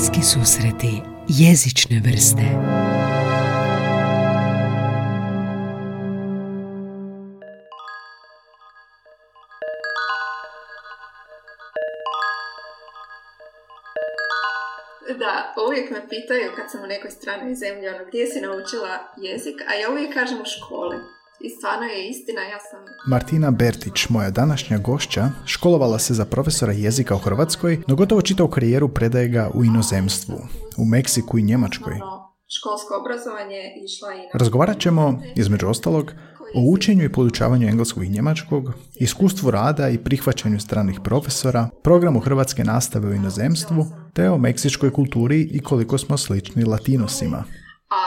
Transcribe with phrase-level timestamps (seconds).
[0.00, 2.42] Bliski susreti jezične vrste
[15.18, 19.62] Da, uvijek me pitaju kad sam u nekoj stranoj zemlji, ono, gdje si naučila jezik,
[19.68, 20.96] a ja uvijek kažem u školi.
[21.46, 22.80] I stvarno je istina, ja sam...
[23.06, 28.48] Martina Bertić, moja današnja gošća, školovala se za profesora jezika u Hrvatskoj, no gotovo čitavu
[28.48, 30.38] karijeru predaje ga u inozemstvu,
[30.78, 31.94] u Meksiku i Njemačkoj.
[32.58, 34.38] Školsko obrazovanje išla i...
[34.38, 36.12] Razgovarat ćemo, između ostalog,
[36.54, 42.64] o učenju i podučavanju engleskog i njemačkog, iskustvu rada i prihvaćanju stranih profesora, programu hrvatske
[42.64, 47.44] nastave u inozemstvu, te o meksičkoj kulturi i koliko smo slični latinosima.
[47.90, 48.02] A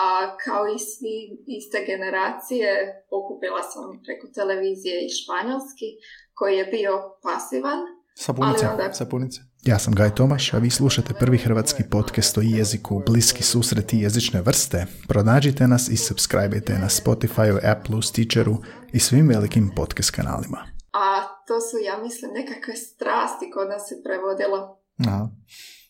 [0.45, 1.15] kao i svi
[1.57, 2.67] iste generacije,
[3.09, 5.87] pokupila sam preko televizije i španjolski,
[6.33, 7.79] koji je bio pasivan.
[8.15, 9.41] Sapunice, onda- sapunice.
[9.63, 14.41] Ja sam Gaj Tomaš, a vi slušate prvi hrvatski podcast o jeziku Bliski susreti jezične
[14.41, 14.85] vrste.
[15.07, 18.55] Pronađite nas i subscribeite na Spotify, Appleu, Stitcheru
[18.93, 20.65] i svim velikim podcast kanalima.
[20.93, 24.79] A to su, ja mislim, nekakve strasti kod nas se prevodilo.
[25.07, 25.29] Aha.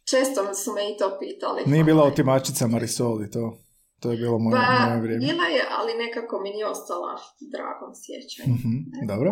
[0.10, 1.64] Često su me i to pitali.
[1.66, 3.58] Nije bila otimačica Marisol i to.
[4.04, 5.26] To je bilo moje, Pa, moje vrijeme.
[5.26, 7.14] bila je, ali nekako mi nije ostala
[7.56, 8.54] dragom sjećanju.
[8.56, 9.32] Mhm, dobro.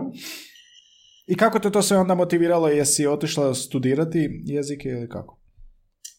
[1.28, 2.68] I kako te to sve onda motiviralo?
[2.68, 5.40] Jesi otišla studirati jezike ili kako?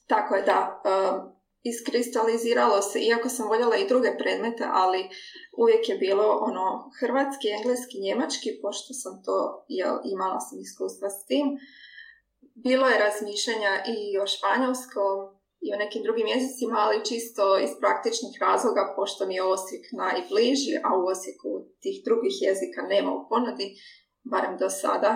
[0.06, 0.82] Tako je, da.
[0.84, 5.08] Um, iskristaliziralo se, iako sam voljela i druge predmete, ali
[5.62, 11.26] uvijek je bilo ono hrvatski, engleski, njemački, pošto sam to, jel, imala sam iskustva s
[11.28, 11.46] tim.
[12.54, 15.16] Bilo je razmišljanja i o španjolskom
[15.66, 20.74] i o nekim drugim jezicima, ali čisto iz praktičnih razloga, pošto mi je Osijek najbliži,
[20.86, 21.50] a u Osijeku
[21.82, 23.66] tih drugih jezika nema u ponudi,
[24.32, 25.12] barem do sada.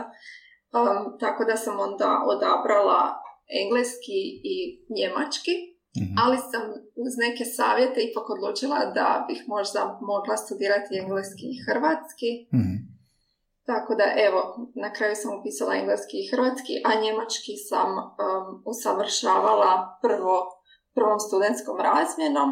[0.76, 3.00] Um, tako da sam onda odabrala
[3.62, 4.18] engleski
[4.52, 4.56] i
[4.98, 5.54] njemački,
[6.02, 6.14] Mhm.
[6.24, 6.62] ali sam
[7.04, 9.80] uz neke savjete ipak odlučila da bih možda
[10.12, 12.30] mogla studirati engleski i hrvatski.
[12.56, 12.74] Mhm.
[13.70, 14.40] Tako da evo,
[14.84, 19.72] na kraju sam upisala engleski i hrvatski, a njemački sam um, usavršavala
[20.04, 20.36] prvo
[20.96, 22.50] prvom studentskom razmjenom.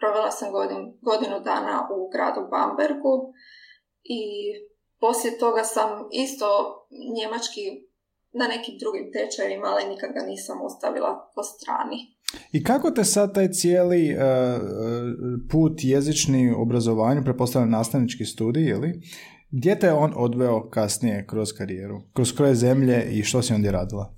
[0.00, 3.14] Provela sam godin, godinu dana u gradu Bambergu
[4.18, 4.22] i
[5.00, 5.88] poslije toga sam
[6.24, 6.48] isto
[7.18, 7.64] njemački
[8.40, 11.98] na nekim drugim tečajevima, ali nikad nisam ostavila po strani.
[12.52, 14.58] I kako te sad taj cijeli e, e,
[15.50, 18.90] put jezični obrazovanju, pretpostavljam nastavnički studij, ili?
[19.56, 22.00] Gdje te on odveo kasnije kroz karijeru?
[22.14, 24.14] Kroz koje zemlje i što si ondje radila?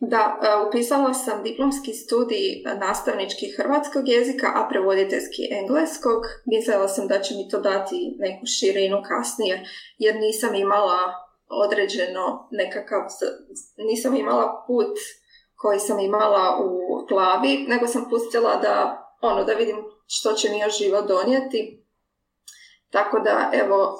[0.00, 6.22] Da, e, upisala sam diplomski studij nastavnički hrvatskog jezika, a prevoditeljski engleskog.
[6.46, 9.64] Mislila sam da će mi to dati neku širinu kasnije,
[9.98, 10.98] jer nisam imala
[11.66, 13.02] određeno nekakav,
[13.76, 14.96] nisam imala put
[15.54, 16.70] koji sam imala u
[17.08, 18.76] glavi, nego sam pustila da,
[19.22, 21.81] ono, da vidim što će mi još život donijeti.
[22.92, 23.96] Tako da, evo,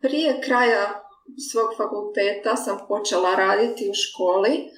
[0.00, 1.04] prije kraja
[1.50, 4.70] svog fakulteta sam počela raditi u školi.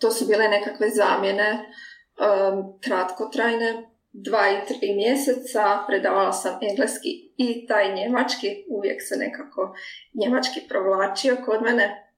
[0.00, 5.84] To su bile nekakve zamjene um, kratkotrajne, dva i tri mjeseca.
[5.86, 8.48] Predavala sam engleski i taj njemački.
[8.70, 9.74] Uvijek se nekako
[10.14, 12.12] njemački provlačio kod mene.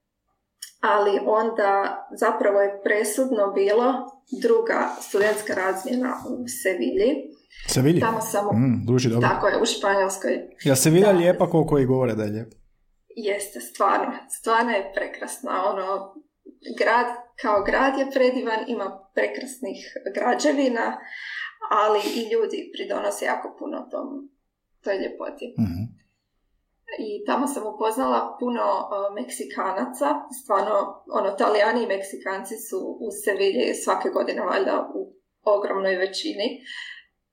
[0.80, 4.10] Ali onda zapravo je presudno bilo
[4.42, 7.36] druga studentska razmjena u Sevilji.
[7.66, 8.00] Sevilji?
[8.00, 9.28] Tamo sam, Mm, zvuči dobro.
[9.28, 10.48] tako je, u Španjolskoj.
[10.64, 11.10] Ja se Da.
[11.10, 12.56] lijepa koliko i govore da je lijepa.
[13.08, 14.12] Jeste, stvarno.
[14.30, 15.64] Stvarno je prekrasna.
[15.64, 16.14] Ono,
[16.78, 17.06] grad
[17.42, 19.78] kao grad je predivan, ima prekrasnih
[20.14, 20.98] građevina,
[21.70, 24.06] ali i ljudi pridonose jako puno tom,
[24.84, 25.54] toj ljepoti.
[25.60, 25.82] Mhm.
[26.98, 30.08] I tamo sam upoznala puno uh, Meksikanaca,
[30.42, 30.76] stvarno,
[31.12, 35.00] ono, Talijani i Meksikanci su u Sevilji svake godine valjda u
[35.42, 36.46] ogromnoj većini.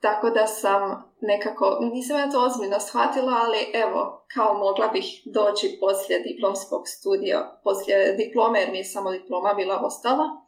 [0.03, 0.81] Tako da sam
[1.21, 7.59] nekako, nisam ja to ozbiljno shvatila, ali evo, kao mogla bih doći poslije diplomskog studija,
[7.63, 10.42] poslije diplome, jer mi je samo diploma bila ostala.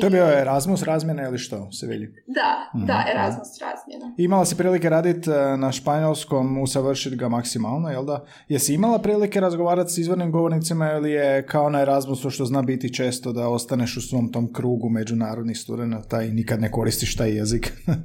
[0.00, 2.06] To je bio Erasmus razmjena ili što u Sevilji?
[2.26, 3.08] Da, da, Mhm.
[3.10, 4.14] Erasmus razmjena.
[4.18, 8.26] Imala si prilike raditi na španjolskom, usavršiti ga maksimalno, jel da?
[8.48, 12.94] Jesi imala prilike razgovarati s izvornim govornicima ili je kao na Erasmusu što zna biti
[12.94, 17.72] često da ostaneš u svom tom krugu međunarodnih studenata i nikad ne koristiš taj jezik?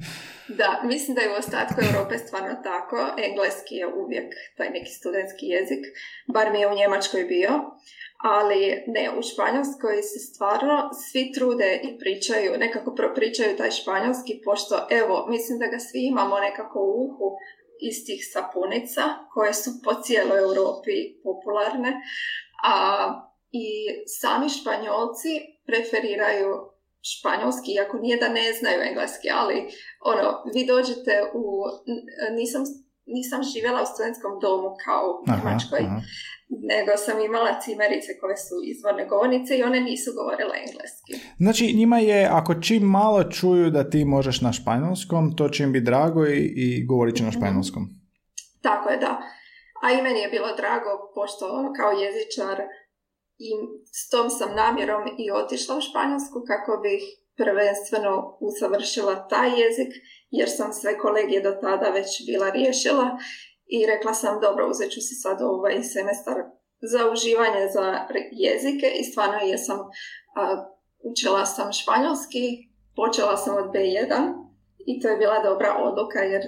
[0.61, 2.97] Da, mislim da je u ostatku Europe stvarno tako.
[3.27, 4.27] Engleski je uvijek
[4.57, 5.83] taj neki studentski jezik,
[6.35, 7.51] bar mi je u Njemačkoj bio.
[8.23, 14.87] Ali ne, u Španjolskoj se stvarno svi trude i pričaju, nekako propričaju taj španjolski, pošto
[14.89, 17.27] evo, mislim da ga svi imamo nekako u uhu
[17.81, 19.01] iz tih sapunica,
[19.33, 21.91] koje su po cijeloj Europi popularne.
[22.63, 23.67] A, I
[24.19, 25.31] sami španjolci
[25.65, 26.49] preferiraju
[27.11, 29.57] španjolski, iako nije da ne znaju engleski, ali
[30.11, 31.43] ono, vi dođete u,
[32.39, 32.63] nisam,
[33.05, 35.83] nisam živjela u studentskom domu kao u Njemačkoj,
[36.71, 41.11] nego sam imala cimerice koje su izvorne govornice i one nisu govorile engleski.
[41.37, 45.71] Znači njima je, ako čim malo čuju da ti možeš na španjolskom, to će im
[45.71, 47.37] biti drago i, i govorit će na mhm.
[47.37, 47.83] španjolskom.
[48.61, 49.21] Tako je, da.
[49.83, 52.57] A i meni je bilo drago, pošto kao jezičar
[53.47, 53.49] i
[53.99, 57.01] s tom sam namjerom i otišla u Španjolsku kako bih
[57.41, 59.91] prvenstveno usavršila taj jezik,
[60.31, 63.17] jer sam sve kolegije do tada već bila riješila
[63.75, 66.37] i rekla sam dobro, uzet ću si sad ovaj semestar
[66.91, 67.85] za uživanje za
[68.31, 69.79] jezike i stvarno jesam
[70.35, 70.41] a,
[71.09, 72.43] učila sam španjolski,
[72.95, 74.13] počela sam od B1
[74.89, 76.41] i to je bila dobra odluka jer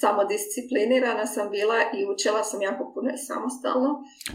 [0.00, 3.90] samodisciplinirana sam bila i učila sam jako puno i samostalno.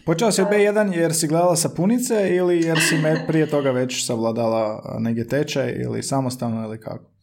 [0.06, 4.06] Počela si od B1 jer si gledala sapunice ili jer si me prije toga već
[4.08, 7.17] savladala negdje tečaj ili samostalno ili kako?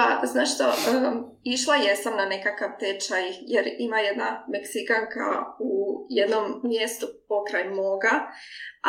[0.00, 5.26] Pa, znaš što, um, išla jesam na nekakav tečaj jer ima jedna Meksikanka
[5.58, 5.72] u
[6.08, 8.14] jednom mjestu pokraj moga,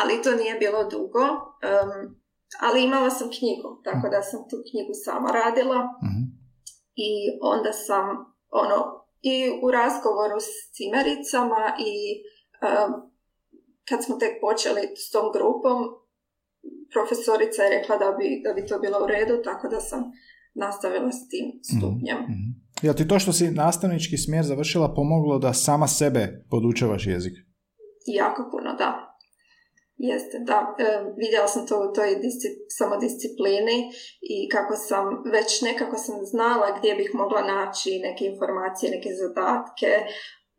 [0.00, 1.24] ali to nije bilo dugo.
[1.70, 1.92] Um,
[2.60, 5.76] ali imala sam knjigu, tako da sam tu knjigu sama radila.
[5.76, 6.22] uh
[6.94, 7.10] I
[7.42, 8.04] onda sam
[8.50, 8.78] ono,
[9.22, 11.92] i u razgovoru s cimericama i
[12.66, 12.90] um,
[13.88, 15.78] kad smo tek počeli s tom grupom,
[16.92, 20.00] profesorica je rekla da bi, da bi to bilo u redu, tako da sam
[20.54, 22.18] nastavila s tim mhm, stupnjem.
[22.18, 22.62] Mm-hmm.
[22.82, 27.32] Jel ti to što si nastavnički smjer završila pomoglo da sama sebe podučavaš jezik?
[28.06, 29.12] Jako puno, da.
[29.96, 30.76] Jeste, da.
[30.78, 30.84] E,
[31.16, 33.78] vidjela sam to u toj disci- samodisciplini
[34.20, 39.90] i kako sam, već nekako sam znala gdje bih mogla naći neke informacije, neke zadatke.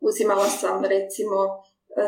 [0.00, 1.38] Uzimala sam recimo
[2.00, 2.04] e,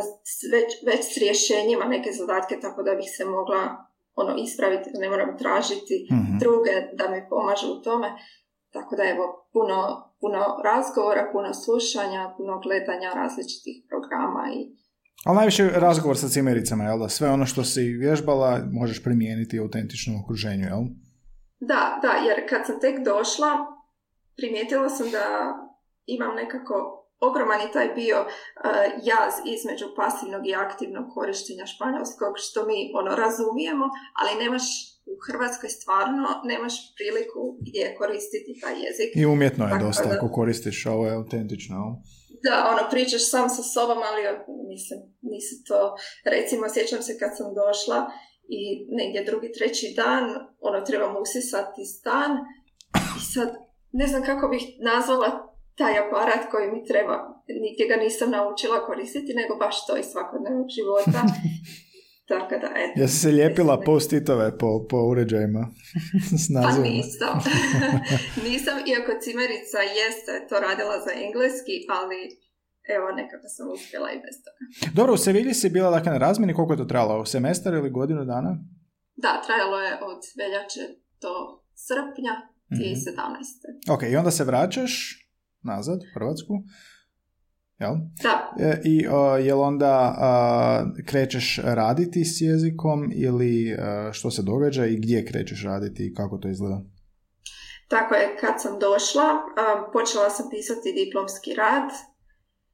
[0.53, 3.86] već, već s rješenjima neke zadatke tako da bih se mogla
[4.23, 8.09] ono ispraviti, da ne moram tražiti mm druge da mi pomažu u tome.
[8.75, 9.25] Tako da evo,
[9.55, 9.79] puno,
[10.21, 10.41] puno
[10.71, 14.61] razgovora, puno slušanja, puno gledanja različitih programa i
[15.25, 17.09] ali najviše razgovor sa cimericama, jel da?
[17.09, 20.83] Sve ono što si vježbala možeš primijeniti u autentičnom okruženju, jel?
[21.61, 23.49] Da, da, jer kad sam tek došla,
[24.37, 25.25] primijetila sam da
[26.07, 28.29] imam nekako ogroman i taj bio uh,
[29.11, 33.87] jaz između pasivnog i aktivnog korištenja španjolskog, što mi ono razumijemo,
[34.21, 34.63] ali nemaš
[35.13, 39.11] u Hrvatskoj stvarno nemaš priliku gdje koristiti taj jezik.
[39.15, 42.03] I umjetno je dosta ako koristiš, ovo je autentično.
[42.45, 44.23] Da, ono, pričaš sam sa sobom, ali
[44.73, 47.99] mislim, nisi to, recimo, sjećam se kad sam došla
[48.49, 48.61] i
[48.99, 50.25] negdje drugi, treći dan,
[50.61, 52.31] ono, trebam usisati stan
[53.19, 53.49] i sad,
[53.93, 57.17] ne znam kako bih nazvala taj aparat koji mi treba,
[57.65, 61.21] nigdje ga nisam naučila koristiti, nego baš to iz svakodnevnog života.
[62.31, 62.95] Tako da, eto.
[63.01, 65.63] Jesi se lijepila post-itove po, po uređajima
[66.43, 67.35] s Pa nisam.
[68.49, 72.21] nisam, iako cimerica jeste to radila za engleski, ali
[72.97, 74.61] evo, nekako sam uspjela i bez toga.
[74.99, 77.27] Dobro, u Sevilji si bila dakle na razmini, koliko je to trajalo?
[77.27, 78.53] Semestar ili godinu dana?
[79.17, 80.83] Da, trajalo je od veljače
[81.23, 81.33] do
[81.87, 82.35] srpnja
[82.71, 82.71] 2017.
[82.71, 83.95] Mm-hmm.
[83.95, 84.93] Ok, i onda se vraćaš
[85.67, 86.55] nazad u Hrvatsku.
[87.79, 87.95] Jel?
[88.23, 88.55] Da.
[88.61, 94.87] E, I uh, jel onda uh, krećeš raditi s jezikom ili uh, što se događa
[94.87, 96.81] i gdje krećeš raditi i kako to izgleda?
[97.89, 99.29] Tako je, kad sam došla,
[99.93, 101.89] počela sam pisati diplomski rad.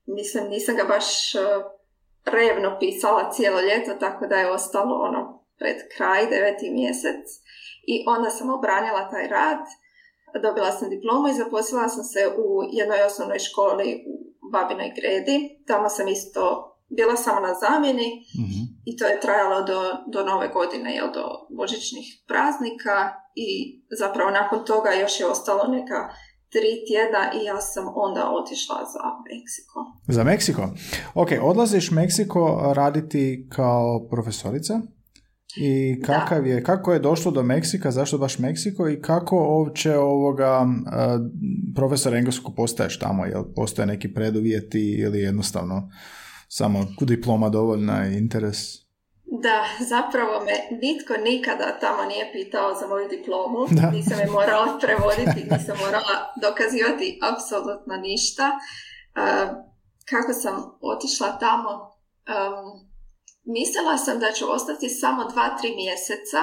[0.06, 1.06] Mislim, nisam ga baš
[2.36, 5.20] revno pisala cijelo ljeto, tako da je ostalo ono
[5.58, 7.24] pred kraj, deveti mjesec.
[7.92, 9.62] I onda sam obranila taj rad,
[10.42, 14.14] dobila sam diplomu i zaposlila sam se u jednoj osnovnoj školi u
[14.52, 15.36] Babinoj Gredi.
[15.66, 16.42] Tamo sam isto
[16.88, 18.08] bila samo na zamjeni
[18.38, 19.80] mm i to je trajalo do,
[20.12, 21.24] do nove godine, jel, do
[21.56, 22.96] božićnih praznika
[23.34, 23.48] i
[23.98, 26.08] zapravo nakon toga još je ostalo neka
[26.52, 29.78] tri tjedna i ja sam onda otišla za Meksiko.
[30.08, 30.62] Za Meksiko?
[31.14, 34.80] Ok, odlaziš Meksiko raditi kao profesorica?
[35.56, 40.66] I kakav je, kako je došlo do Meksika, zašto baš Meksiko i kako uopće ovoga
[41.74, 45.90] profesor engleskog postaješ tamo, jel postoje neki preduvjeti ili jednostavno
[46.48, 48.82] samo diploma dovoljna i interes?
[49.24, 53.90] Da, zapravo me nitko nikada tamo nije pitao za moju diplomu, da.
[53.90, 58.46] nisam je morala prevoditi, nisam morala dokazivati apsolutno ništa.
[60.10, 61.70] kako sam otišla tamo,
[62.34, 62.91] um,
[63.44, 66.40] Mislila sam da ću ostati samo dva, tri mjeseca.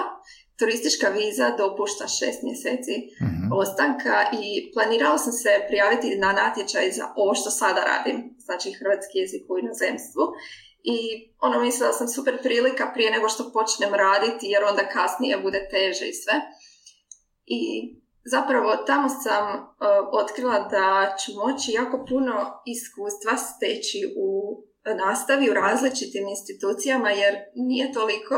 [0.60, 7.14] Turistička viza dopušta šest mjeseci mm ostanka i planirala sam se prijaviti na natječaj za
[7.16, 10.24] ovo što sada radim, znači hrvatski jezik u inozemstvu.
[10.84, 10.98] I
[11.42, 16.06] ono mislila sam super prilika prije nego što počnem raditi jer onda kasnije bude teže
[16.08, 16.34] i sve.
[17.46, 17.62] i
[18.26, 19.66] zapravo tamo sam uh,
[20.12, 24.30] otkrila da ću moći jako puno iskustva steći u
[24.96, 28.36] nastavi u različitim institucijama jer nije toliko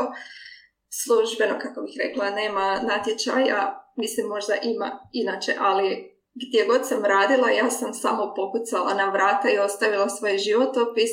[1.04, 7.50] službeno, kako bih rekla, nema natječaja, mislim možda ima inače, ali gdje god sam radila,
[7.50, 11.10] ja sam samo pokucala na vrata i ostavila svoj životopis.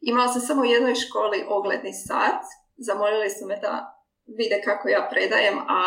[0.00, 2.42] Imala sam samo u jednoj školi ogledni sat,
[2.76, 3.96] zamolili su me da
[4.38, 5.80] vide kako ja predajem, a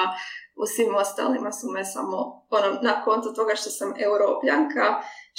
[0.62, 2.18] u svim ostalima su me samo
[2.50, 4.86] ono, na kontu toga što sam europljanka,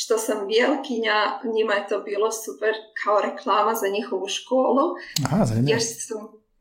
[0.02, 1.18] što sam vjelkinja,
[1.54, 4.84] njima je to bilo super kao reklama za njihovu školu.
[5.26, 6.16] Aha, jer su,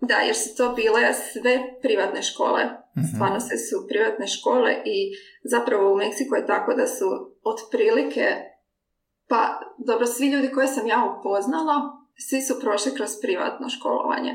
[0.10, 2.64] da, jer su to bile sve privatne škole.
[2.66, 4.98] mm Stvarno se su privatne škole i
[5.44, 7.08] zapravo u Meksiku je tako da su
[7.44, 8.28] otprilike,
[9.28, 9.42] pa
[9.78, 11.76] dobro, svi ljudi koje sam ja upoznala,
[12.28, 14.34] svi su prošli kroz privatno školovanje.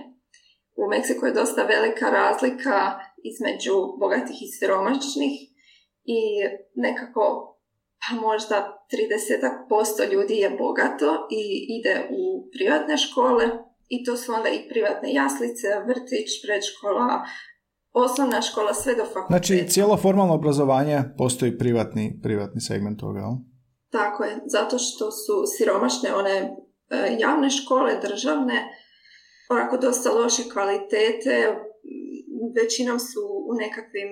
[0.76, 2.98] U Meksiku je dosta velika razlika
[3.30, 5.34] između bogatih i siromašnih
[6.04, 6.20] i
[6.74, 7.53] nekako
[8.12, 8.86] možda
[10.00, 11.42] 30% ljudi je bogato i
[11.78, 13.44] ide u privatne škole
[13.88, 17.24] i to su onda i privatne jaslice, vrtić, predškola,
[17.92, 19.46] osnovna škola, sve do fakulteta.
[19.46, 23.34] Znači, cijelo formalno obrazovanje postoji privatni, privatni segment toga, jel?
[23.90, 26.50] Tako je, zato što su siromašne one e,
[27.20, 28.64] javne škole, državne,
[29.50, 31.34] onako dosta loše kvalitete,
[32.62, 33.20] većinom su
[33.50, 34.10] u nekakvim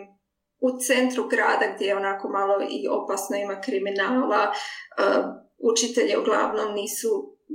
[0.66, 5.24] u centru grada gdje je onako malo i opasno ima kriminala, uh,
[5.72, 7.10] učitelji uglavnom nisu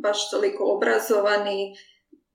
[0.05, 1.59] baš toliko obrazovani,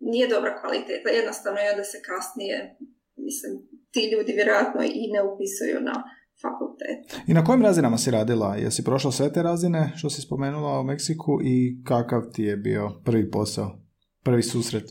[0.01, 2.77] nije dobra kvaliteta, jednostavno i onda se kasnije,
[3.17, 3.53] mislim,
[3.93, 5.97] ti ljudi vjerojatno i ne upisuju na
[6.43, 7.01] fakultet.
[7.27, 8.57] I na kojim razinama si radila?
[8.57, 12.91] Jesi prošla sve te razine što si spomenula u Meksiku i kakav ti je bio
[13.05, 13.79] prvi posao,
[14.23, 14.85] prvi susret?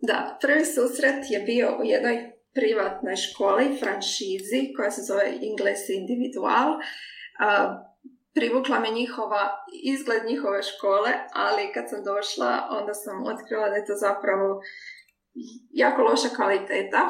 [0.00, 6.70] Da, prvi susret je bio u jednoj privatnoj školi, franšizi, koja se zove Ingles Individual.
[8.34, 9.42] privukla me njihova,
[9.94, 14.60] izgled njihove škole, ali kad sam došla, onda sam otkrila da je to zapravo
[15.70, 17.02] jako loša kvaliteta,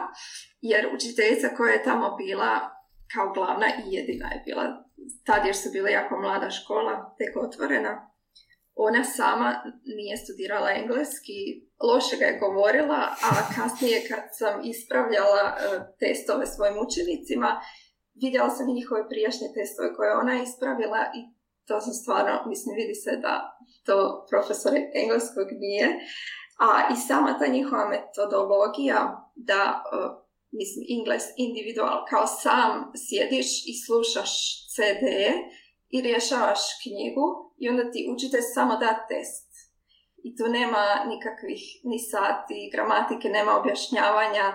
[0.61, 2.51] jer učiteljica koja je tamo bila
[3.15, 4.65] kao glavna i jedina je bila,
[5.27, 8.08] tad jer su bila jako mlada škola, tek otvorena,
[8.87, 9.51] ona sama
[9.85, 11.39] nije studirala engleski,
[11.89, 15.57] loše ga je govorila, a kasnije kad sam ispravljala e,
[16.01, 17.51] testove svojim učenicima,
[18.23, 21.21] vidjela sam i njihove prijašnje testove koje ona ispravila i
[21.69, 23.35] to sam stvarno, mislim, vidi se da
[23.87, 25.87] to profesor engleskog nije.
[26.69, 29.01] A i sama ta njihova metodologija
[29.51, 29.97] da, e,
[30.59, 32.71] mislim, Ingles individual, kao sam
[33.07, 34.33] sjediš i slušaš
[34.75, 35.05] CD
[35.95, 37.27] i rješavaš knjigu
[37.63, 39.49] i onda ti učite samo da test.
[40.27, 44.47] I tu nema nikakvih ni sati, gramatike, nema objašnjavanja,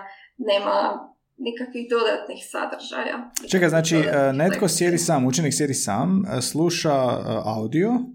[0.50, 0.76] nema
[1.46, 3.16] nikakvih dodatnih sadržaja.
[3.50, 8.14] Čekaj, znači e, netko sjedi sam, učenik sjedi sam, e, sluša e, audio, uh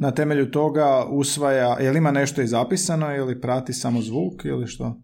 [0.00, 4.66] na temelju toga usvaja, je li ima nešto i zapisano ili prati samo zvuk ili
[4.66, 4.96] što?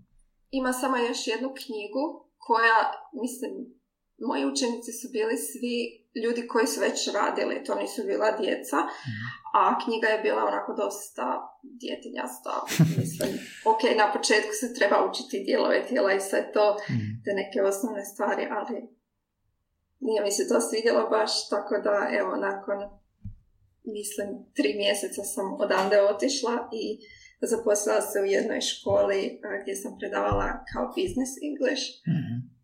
[0.50, 2.04] Ima samo još jednu knjigu
[2.46, 2.78] koja,
[3.22, 3.52] mislim,
[4.28, 5.76] moji učenici su bili svi
[6.22, 9.24] ljudi koji su već radili, to nisu bila djeca, mhm.
[9.54, 11.26] a knjiga je bila onako dosta
[11.82, 12.52] djetinjasta,
[13.00, 13.32] mislim,
[13.72, 17.08] ok, na početku se treba učiti dijelove tijela i sve to, mhm.
[17.24, 18.76] te neke osnovne stvari, ali
[20.00, 22.78] nije mi se to svidjelo baš, tako da, evo, nakon,
[23.84, 26.84] mislim, tri mjeseca sam odande otišla i
[27.52, 31.84] zaposlila se u jednoj školi gdje sam predavala kao business English.
[32.08, 32.57] mm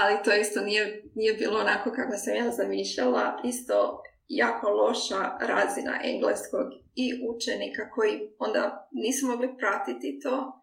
[0.00, 0.84] ali to isto nije,
[1.14, 3.40] nije bilo onako kako sam ja zamišljala.
[3.44, 5.20] Isto jako loša
[5.52, 10.62] razina engleskog i učenika koji onda nisu mogli pratiti to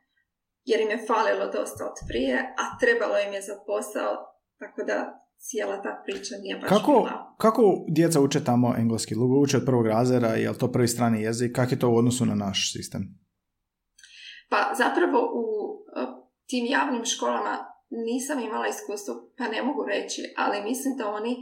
[0.65, 4.11] jer im je falilo dosta od prije, a trebalo im je za posao,
[4.59, 4.97] tako da
[5.37, 7.35] cijela ta priča nije baš kako, bila.
[7.37, 9.15] Kako djeca uče tamo engleski?
[9.15, 11.55] Lugo uče od prvog razreda, je li to prvi strani jezik?
[11.55, 13.01] Kak je to u odnosu na naš sistem?
[14.49, 15.43] Pa zapravo u
[15.97, 16.05] e,
[16.47, 21.33] tim javnim školama nisam imala iskustvo, pa ne mogu reći, ali mislim da oni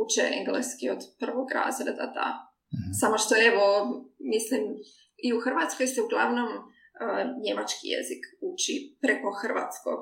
[0.00, 2.28] uče engleski od prvog razreda, da.
[2.74, 2.92] Mhm.
[3.00, 3.64] Samo što evo,
[4.18, 4.62] mislim,
[5.26, 10.00] i u Hrvatskoj se uglavnom uh, njemački jezik uči preko hrvatskog.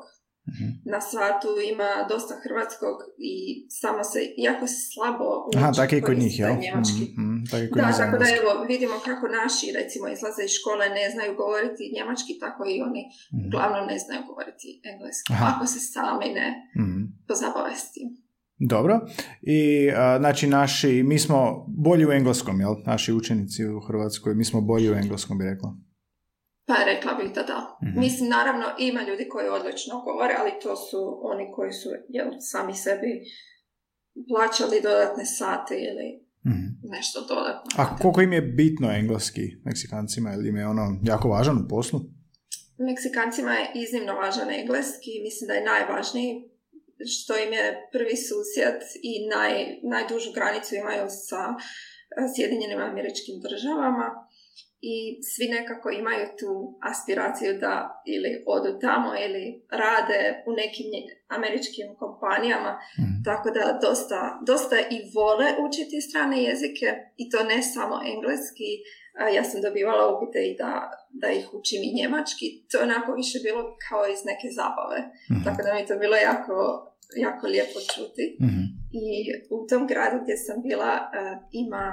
[0.52, 0.66] Mhm.
[0.92, 2.96] Na svatu ima dosta hrvatskog
[3.30, 3.32] i
[3.80, 6.54] samo se jako slabo uči Aha, tako i kod njih, jel?
[6.64, 7.04] Njemački.
[7.10, 7.36] Mm-hmm,
[7.80, 12.32] da, tako da evo, vidimo kako naši recimo izlaze iz škole ne znaju govoriti njemački,
[12.44, 13.46] tako i oni mm-hmm.
[13.46, 15.28] uglavnom ne znaju govoriti engleski.
[15.34, 15.44] Aha.
[15.50, 16.48] Ako se sami ne
[16.78, 17.04] mm-hmm.
[17.28, 18.08] pozabave s tim.
[18.74, 18.94] Dobro.
[19.42, 22.74] I a, znači naši, mi smo bolji u engleskom, jel?
[22.86, 25.70] Naši učenici u Hrvatskoj, mi smo bolji u engleskom, bi rekla.
[26.66, 27.78] Pa rekla bih da da.
[27.82, 28.00] Mm-hmm.
[28.00, 32.74] Mislim, naravno, ima ljudi koji odlično govore, ali to su oni koji su jel, sami
[32.74, 33.22] sebi
[34.28, 36.06] plaćali dodatne sate ili
[36.46, 37.70] mm nešto dodatno.
[37.76, 42.00] A koliko im je bitno engleski Meksikancima ili im je ono jako važan u poslu?
[42.78, 46.30] Meksikancima je iznimno važan engleski, mislim da je najvažniji
[47.14, 49.52] što im je prvi susjed i naj,
[49.94, 51.40] najdužu granicu imaju sa
[52.34, 54.06] Sjedinjenim američkim državama
[54.92, 54.96] i
[55.30, 56.50] svi nekako imaju tu
[56.90, 59.44] aspiraciju da ili odu tamo ili
[59.82, 60.88] rade u nekim
[61.36, 63.14] američkim kompanijama, mhm.
[63.28, 66.88] tako da dosta, dosta i vole učiti strane jezike
[67.22, 68.70] i to ne samo engleski.
[69.36, 70.72] Ja sam dobivala upite i da,
[71.22, 72.46] da ih učim i njemački.
[72.70, 74.98] To je onako više bilo kao iz neke zabave.
[75.30, 76.56] mm Tako da mi to bilo jako,
[77.26, 78.24] jako lijepo čuti.
[78.44, 78.64] mm
[79.04, 79.06] I
[79.56, 80.92] u tom gradu gdje sam bila
[81.62, 81.84] ima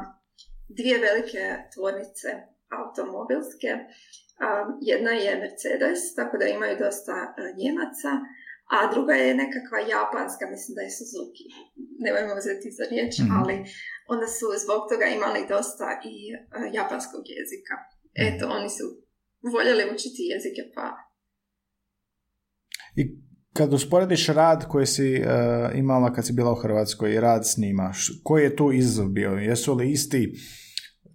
[0.78, 1.44] dvije velike
[1.74, 2.30] tvornice
[2.80, 3.72] automobilske.
[4.92, 7.30] Jedna je Mercedes, tako da imaju dosta e,
[7.62, 8.12] Njemaca,
[8.76, 11.46] a druga je nekakva japanska, mislim da je Suzuki.
[12.06, 13.56] Nemojmo uzeti za riječ, mm ali
[14.14, 16.36] onda su zbog toga imali dosta i e,
[16.80, 17.76] japanskog jezika.
[18.28, 18.86] Eto, oni su
[19.54, 20.86] voljeli učiti jezike, pa...
[23.02, 23.04] I
[23.54, 25.26] kad usporediš rad koji si uh,
[25.76, 27.92] imala kad si bila u Hrvatskoj i rad s njima,
[28.24, 29.30] koji je tu izazov bio?
[29.30, 30.34] Jesu li isti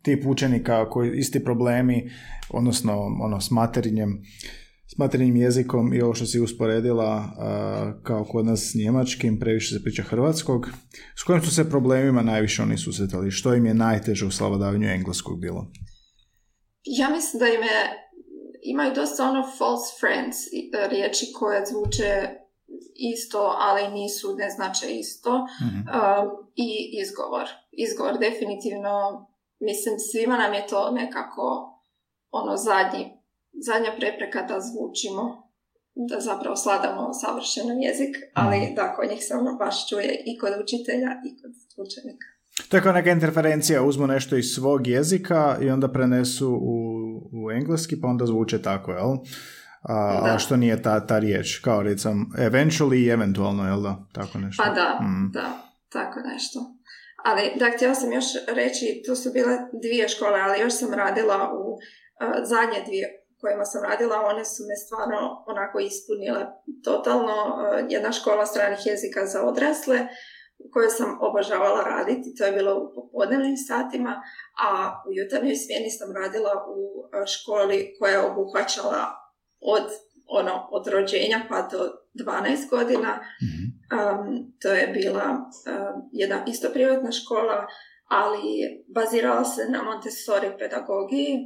[0.07, 2.11] tip učenika koji isti problemi,
[2.51, 4.23] odnosno ono, s materinjem,
[4.87, 7.25] s materinjim jezikom i ovo što si usporedila
[8.03, 10.67] kao kod nas s njemačkim, previše se priča hrvatskog.
[11.21, 13.31] S kojim su se problemima najviše oni susretali?
[13.31, 15.67] Što im je najteže u slavodavanju engleskog bilo?
[16.85, 17.81] Ja mislim da im je,
[18.63, 22.11] imaju dosta ono false friends e, riječi koje zvuče
[23.15, 25.47] isto, ali nisu, ne znače isto.
[25.63, 25.81] Mhm.
[26.57, 26.69] I
[27.03, 27.47] izgovor.
[27.73, 28.95] Izgovor definitivno
[29.61, 31.47] mislim, svima nam je to nekako
[32.31, 33.05] ono zadnji,
[33.67, 35.25] zadnja prepreka da zvučimo,
[36.09, 38.75] da zapravo sladamo savršeno jezik, ali mhm.
[38.75, 41.53] da, kod njih se ono baš čuje i kod učitelja i kod
[41.87, 42.27] učenika.
[42.69, 46.77] To je kao neka interferencija, uzmu nešto iz svog jezika i onda prenesu u,
[47.33, 49.17] u engleski, pa onda zvuče tako, jel?
[49.83, 54.07] A, a što nije ta, ta riječ, kao recimo eventually i eventualno, jel da?
[54.13, 54.63] Tako nešto.
[54.63, 55.31] Pa da, mm.
[55.33, 55.45] da,
[55.89, 56.76] tako nešto.
[57.29, 61.53] Ali, da, htjela sam još reći, tu su bile dvije škole, ali još sam radila
[61.59, 61.79] u uh,
[62.45, 63.07] zadnje dvije
[63.41, 66.47] kojima sam radila, one su me stvarno onako ispunile
[66.85, 67.37] totalno.
[67.47, 69.99] Uh, jedna škola stranih jezika za odrasle,
[70.59, 74.23] u kojoj sam obožavala raditi, to je bilo u popodnevnim satima,
[74.67, 74.69] a
[75.09, 79.03] u jutarnjoj smjeni sam radila u uh, školi koja je obuhvaćala
[79.61, 79.87] od,
[80.27, 81.79] ono, od rođenja pa do
[82.25, 83.21] 12 godina.
[83.97, 87.67] Um, to je bila um, jedna isto privatna škola,
[88.09, 88.43] ali
[88.95, 91.37] bazirala se na Montessori pedagogiji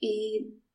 [0.00, 0.14] i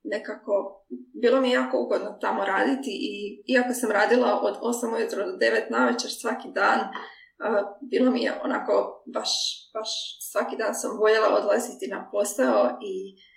[0.03, 0.85] nekako
[1.21, 5.37] bilo mi je jako ugodno tamo raditi i iako sam radila od 8 ujutro do
[5.37, 9.29] 9 na večer svaki dan, uh, bilo mi je onako baš,
[9.73, 9.89] baš
[10.31, 13.30] svaki dan sam voljela odlaziti na posao i uh,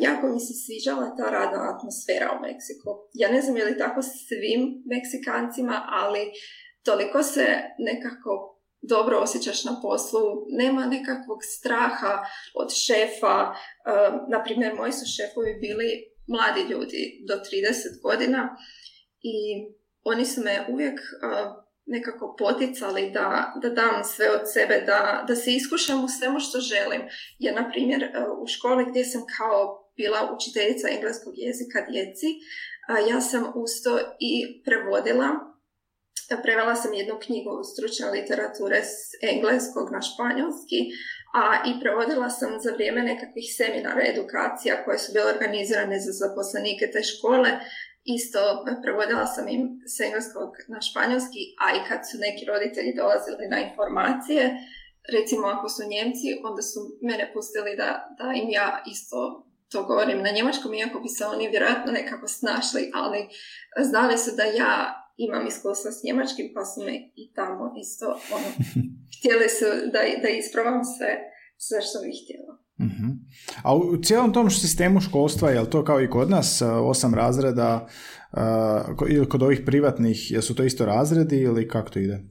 [0.00, 2.90] jako mi se sviđala ta radna atmosfera u Meksiku.
[3.12, 6.32] Ja ne znam je li tako svim Meksikancima, ali
[6.84, 7.46] toliko se
[7.78, 12.14] nekako dobro osjećaš na poslu, nema nekakvog straha
[12.54, 13.38] od šefa.
[13.50, 15.88] Uh, na primjer, moji su šefovi bili
[16.26, 17.42] mladi ljudi do 30
[18.02, 18.56] godina
[19.22, 19.36] i
[20.04, 21.00] oni su me uvijek
[21.86, 26.60] nekako poticali da, da dam sve od sebe, da, da se iskušam u svemu što
[26.60, 27.02] želim.
[27.38, 28.10] Ja, na primjer,
[28.42, 32.26] u školi gdje sam kao bila učiteljica engleskog jezika djeci,
[33.10, 35.54] ja sam usto i prevodila
[36.42, 38.96] prevela sam jednu knjigu stručne literature s
[39.32, 40.80] engleskog na španjolski,
[41.42, 46.90] a i prevodila sam za vrijeme nekakvih seminara edukacija koje su bile organizirane za zaposlenike
[46.92, 47.50] te škole.
[48.04, 48.38] Isto
[48.82, 53.58] prevodila sam im s engleskog na španjolski, a i kad su neki roditelji dolazili na
[53.68, 54.42] informacije,
[55.16, 59.18] recimo ako su Njemci, onda su mene pustili da, da im ja isto
[59.72, 63.28] to govorim na njemačkom, iako bi se oni vjerojatno nekako snašli, ali
[63.90, 64.74] znali su da ja
[65.16, 68.48] imam iskustva s njemačkim, pa su me i tamo isto ono,
[69.16, 71.10] htjeli su da, da ispravam sve,
[71.56, 72.63] sve što bih htjela.
[72.78, 72.86] Uh
[73.62, 77.86] A u cijelom tom sistemu školstva, je li to kao i kod nas, osam razreda,
[78.32, 82.24] uh, ili kod ovih privatnih, jesu to isto razredi ili kako to ide?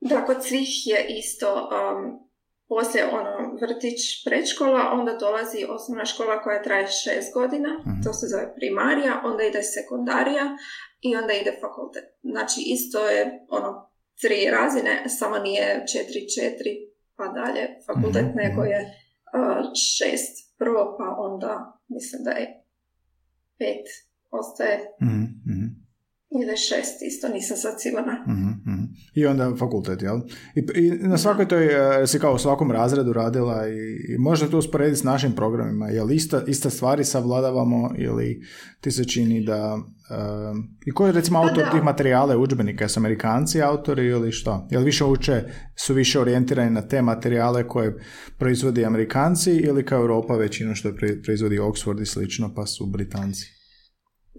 [0.00, 2.28] Da, kod svih je isto, um,
[2.68, 8.26] poslije ono vrtić predškola, onda dolazi osnovna škola koja traje šest godina, uh to se
[8.26, 10.56] zove primarija, onda ide sekundarija,
[11.00, 12.04] i onda ide fakultet.
[12.22, 16.74] Znači isto je ono tri razine, samo nije četiri, četiri
[17.16, 18.42] pa dalje fakultet, mm-hmm.
[18.42, 18.80] nego je
[19.96, 22.64] šest prvo, pa onda mislim da je
[23.58, 23.86] pet
[24.30, 24.78] ostaje.
[25.02, 25.86] Mm-hmm.
[26.40, 28.12] Ili šest, isto nisam sad sigurna.
[28.12, 28.75] Mm-hmm.
[29.16, 30.20] I onda fakultet, jel?
[30.54, 31.72] I, i na svakoj toj, uh,
[32.06, 33.72] si kao u svakom razredu radila i,
[34.08, 38.42] i možda to usporediti s našim programima, jel ista, ista stvari savladavamo ili
[38.80, 39.74] ti se čini da...
[39.74, 41.70] Uh, I ko je recimo Pa autor da.
[41.70, 42.84] tih materijala, udžbenika?
[42.84, 44.68] Jesu Amerikanci autori ili što?
[44.70, 45.44] Jel više uče,
[45.76, 47.96] su više orijentirani na te materijale koje
[48.38, 50.92] proizvodi Amerikanci ili kao Europa većinu što
[51.24, 53.55] proizvodi Oxford i slično pa su Britanci?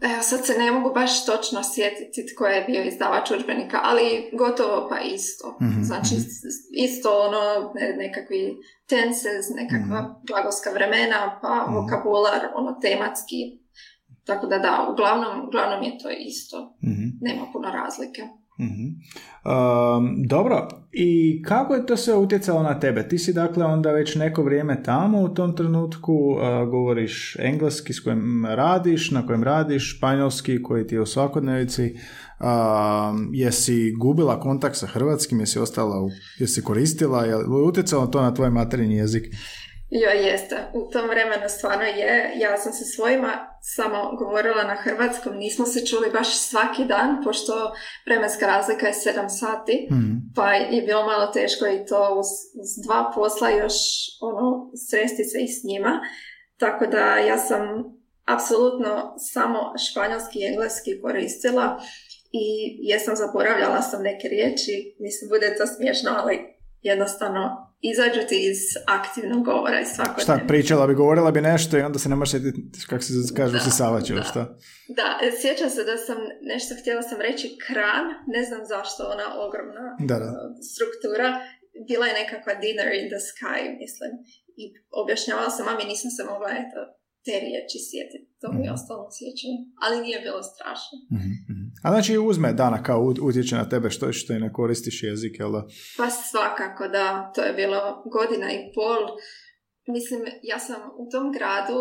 [0.04, 4.88] Evo, sad se ne mogu baš točno sjetiti tko je bio izdavač udžbenika, ali gotovo
[4.90, 5.58] pa isto.
[5.62, 6.16] Mhm, Znači,
[6.74, 7.40] isto ono,
[7.76, 8.58] ne- nekakvi
[8.88, 11.76] tenses, nekakva glagolska vremena, pa Mhm.
[11.76, 13.36] vokabular, ono, tematski.
[14.26, 16.58] Tako da da, uglavnom, uglavnom je to isto.
[16.84, 17.04] Mhm.
[17.22, 18.22] Nema puno razlike.
[18.58, 23.08] Um, dobro, i kako je to sve utjecalo na tebe?
[23.08, 28.00] Ti si dakle onda već neko vrijeme tamo u tom trenutku, uh, govoriš engleski s
[28.00, 31.96] kojim radiš, na kojem radiš, španjolski koji ti je u svakodnevici,
[32.40, 38.22] um, jesi gubila kontakt sa hrvatskim, jesi ostala, u, jesi koristila, je li utjecalo to
[38.22, 39.26] na tvoj materinji jezik?
[39.90, 40.56] Jo, jeste.
[40.74, 42.34] U tom vremenu stvarno je.
[42.36, 45.38] Ja sam se svojima samo govorila na hrvatskom.
[45.38, 47.54] Nismo se čuli baš svaki dan, pošto
[48.06, 49.88] vremenska razlika je 7 sati.
[49.92, 50.12] Mhm.
[50.36, 52.28] Pa je bilo malo teško i to uz,
[52.62, 53.74] uz dva posla još
[54.22, 56.00] ono, sresti se i s njima.
[56.58, 57.60] Tako da ja sam
[58.26, 61.80] apsolutno samo španjolski i engleski koristila
[62.32, 64.96] i jesam zaboravljala sam neke riječi.
[65.00, 70.24] Mislim, bude to smiješno, ali jednostavno izađu ti iz aktivnog govora i svakodnevno.
[70.24, 72.60] Šta, pričala bi, govorila bi nešto i onda se ne možeš sjetiti,
[72.90, 74.28] kako se kaže, Da, usisavaće ili da.
[74.28, 74.42] šta?
[74.90, 75.08] Da,
[75.42, 80.18] sjećam se da sam nešto htjela sam reći kran, ne znam zašto ona ogromna Da,
[80.24, 80.30] da.
[80.32, 80.38] uh,
[80.74, 81.28] struktura,
[81.90, 84.12] bila je nekakva dinner in the sky, mislim.
[84.62, 84.64] I
[85.02, 86.80] objašnjavala sam mami, nisam se mogla eto,
[87.26, 88.28] te riječi sjetiti.
[88.42, 88.76] To mi je Mhm.
[88.78, 89.60] ostalo u sjećanju.
[89.84, 90.96] Ali nije bilo strašno.
[91.18, 91.66] Mhm, mhm.
[91.84, 95.40] A znači uzme dana kao ut- utječe na tebe što, što i ne koristiš jezik,
[95.40, 95.68] jel da?
[95.98, 99.18] Pa svakako da, to je bilo godina i pol.
[99.88, 101.80] Mislim, ja sam u tom gradu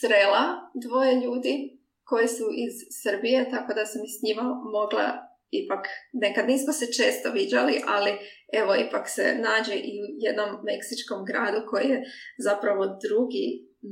[0.00, 0.44] srela
[0.84, 1.54] dvoje ljudi
[2.04, 4.42] koji su iz Srbije, tako da sam i s njima
[4.72, 5.06] mogla
[5.50, 8.12] ipak, nekad nismo se često viđali, ali
[8.60, 12.02] evo ipak se nađe i u jednom meksičkom gradu koji je
[12.38, 13.46] zapravo drugi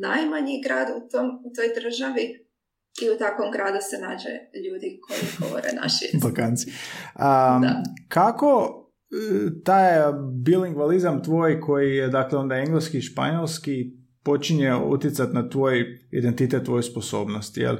[0.06, 2.24] najmanji grad u, tom, u toj državi
[3.02, 4.28] i u takvom gradu se nađe
[4.64, 6.22] ljudi koji govore naš jezik.
[6.22, 6.70] Balkanci.
[7.16, 7.64] Um,
[8.08, 8.78] kako
[9.10, 9.98] e, taj
[10.44, 13.84] bilingvalizam tvoj koji je dakle onda engleski i španjolski
[14.22, 17.76] počinje utjecati na tvoj identitet, tvoju sposobnost, jel?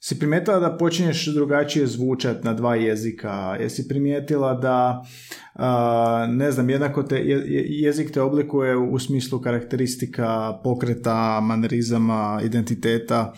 [0.00, 3.30] Si primijetila da počinješ drugačije zvučat na dva jezika?
[3.60, 5.02] Jesi primijetila da,
[5.54, 12.40] a, ne znam, jednako te, je- je- jezik te oblikuje u smislu karakteristika, pokreta, manerizama,
[12.44, 13.32] identiteta,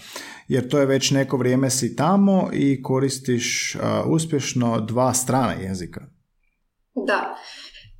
[0.50, 6.00] jer to je već neko vrijeme si tamo i koristiš uspješno dva strana jezika.
[7.06, 7.36] Da,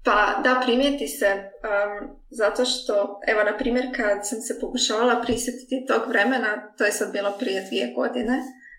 [0.04, 5.86] pa da primijeti se um, zato što, evo na primjer kad sam se pokušavala prisjetiti
[5.88, 8.36] tog vremena, to je sad bilo prije dvije godine,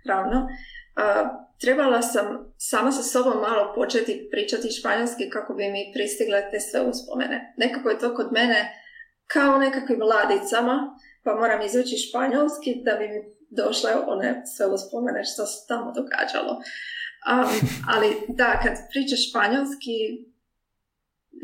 [0.07, 1.27] ravno, uh,
[1.61, 2.25] trebala sam
[2.57, 7.53] sama sa sobom malo početi pričati španjolski kako bi mi pristigle te sve uspomene.
[7.57, 8.59] Nekako je to kod mene
[9.27, 10.75] kao u nekakvim ladicama,
[11.23, 16.53] pa moram izvući španjolski da bi mi došle one sve uspomene što se tamo događalo.
[17.31, 18.07] Um, ali
[18.39, 19.97] da, kad pričaš španjolski,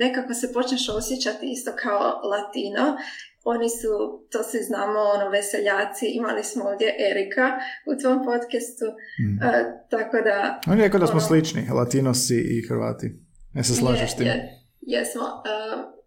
[0.04, 2.02] nekako se počneš osjećati isto kao
[2.34, 2.98] latino.
[3.43, 3.91] Oni su,
[4.32, 6.06] to svi znamo, ono, veseljaci.
[6.06, 7.48] Imali smo ovdje Erika
[7.89, 8.88] u tvom podcastu.
[9.22, 9.36] Mm.
[9.46, 10.60] Uh, tako da...
[10.67, 13.08] On je rekao da smo ono- slični, latinosi i hrvati.
[13.54, 14.28] Ne se slažeš s tim?
[14.28, 14.50] Je, je,
[14.82, 15.22] jesmo.
[15.22, 15.98] Uh,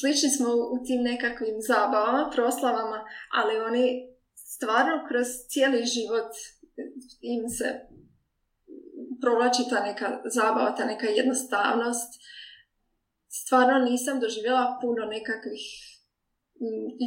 [0.00, 3.04] slični smo u tim nekakvim zabavama, proslavama,
[3.38, 4.07] ali oni
[4.58, 6.30] stvarno kroz cijeli život
[7.20, 7.68] im se
[9.22, 12.10] provlači ta neka zabava, ta neka jednostavnost.
[13.40, 15.64] Stvarno nisam doživjela puno nekakvih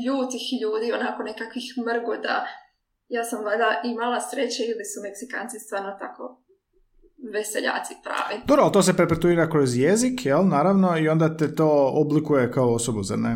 [0.06, 2.48] ljutih ljudi, onako nekakvih mrgoda.
[3.08, 6.44] Ja sam valjda imala sreće ili su Meksikanci stvarno tako
[7.34, 8.36] veseljaci pravi.
[8.46, 13.04] Dobro, to se perpetuira kroz jezik, jel, naravno, i onda te to oblikuje kao osobu,
[13.04, 13.34] zar ne?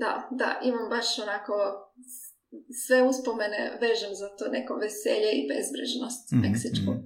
[0.00, 1.52] Da, da, imam baš onako
[2.86, 6.90] sve uspomene vežem za to neko veselje i bezbrižnost Mhm, meksičku.
[6.92, 7.00] mhm.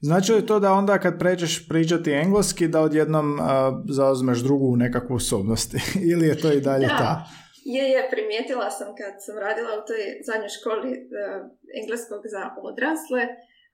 [0.00, 3.44] Znači li to da onda kad pređeš pričati engleski da odjednom a,
[3.90, 5.74] zauzmeš drugu nekakvu osobnost
[6.12, 6.96] ili je to i dalje Da.
[6.98, 7.24] ta?
[7.64, 10.98] Je, je, primijetila sam kad sam radila u toj zadnjoj školi e,
[11.80, 13.22] engleskog za odrasle,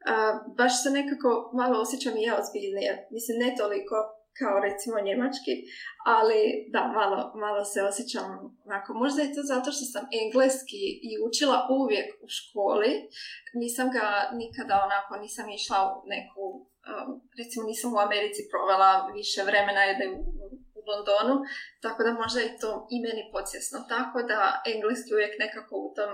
[0.07, 0.15] a,
[0.59, 2.93] baš se nekako malo osjećam i ja ozbiljnije.
[3.11, 3.97] Mislim, ne toliko
[4.39, 5.55] kao recimo njemački,
[6.17, 6.41] ali
[6.75, 8.27] da, malo, malo se osjećam
[8.67, 12.93] onako, možda je to zato što sam engleski i učila uvijek u školi,
[13.63, 14.07] nisam ga
[14.41, 16.45] nikada onako, nisam išla u neku
[17.39, 19.97] recimo nisam u Americi provela više vremena jer
[20.79, 21.35] u Londonu,
[21.85, 23.79] tako da možda i to i meni podsjesno.
[23.89, 26.13] Tako da engleski uvijek nekako u tom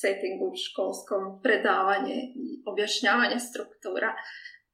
[0.00, 4.10] settingu školskom predavanje i objašnjavanje struktura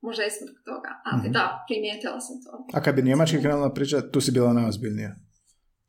[0.07, 2.51] možda i zbog toga, ali mm da, primijetila sam to.
[2.77, 5.12] A kad bi njemački krenula pričati, tu si bila najozbiljnija.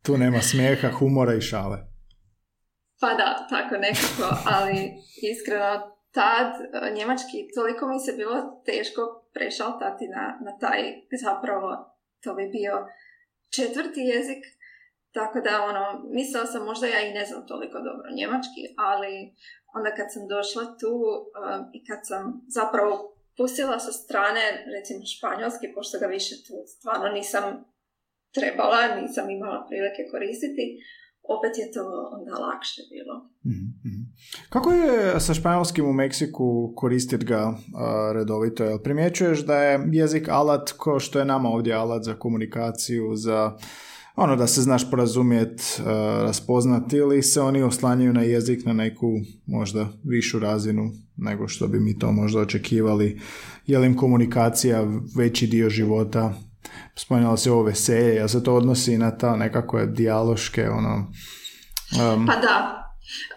[0.06, 1.78] Tu nema smijeha, humora i šale.
[3.02, 4.78] Pa da, tako nekako, ali
[5.32, 5.72] iskreno
[6.12, 9.02] tad e, njemački toliko mi se bilo teško
[9.34, 10.80] prešaltati na, na taj
[11.26, 11.70] zapravo
[12.24, 12.74] to bi bio
[13.56, 14.42] četvrti jezik
[15.18, 15.84] tako da ono,
[16.18, 19.14] mislila sam možda ja i ne znam toliko dobro njemački, ali
[19.76, 22.24] onda kad sam došla tu uh, i kad sam
[22.58, 22.94] zapravo
[23.38, 24.44] pustila sa strane
[24.76, 27.44] recimo španjolski, pošto ga više tu stvarno nisam
[28.36, 30.66] trebala, nisam imala prilike koristiti,
[31.36, 31.84] opet je to
[32.18, 33.16] onda lakše bilo.
[33.46, 34.02] Mm-hmm.
[34.50, 37.54] Kako je sa španjolskim u Meksiku koristiti ga
[38.14, 38.80] redovito?
[38.84, 43.58] Primjećuješ da je jezik alat ko što je nama ovdje alat za komunikaciju, za
[44.16, 45.86] ono da se znaš porazumjet, uh,
[46.22, 49.12] raspoznati ili se oni oslanjaju na jezik na neku
[49.46, 53.22] možda višu razinu nego što bi mi to možda očekivali.
[53.68, 56.34] Je li im komunikacija veći dio života?
[56.96, 61.12] Spomenula se ovo veselje, jel se to odnosi na ta nekakve dijaloške ono...
[62.14, 62.26] Um...
[62.26, 62.82] Pa da,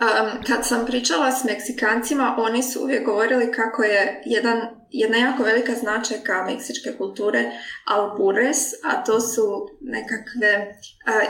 [0.01, 4.59] Um, kad sam pričala s Meksikancima, oni su uvijek govorili kako je jedan,
[4.90, 7.51] jedna jako velika značajka meksičke kulture
[7.85, 10.81] albures, a to su nekakve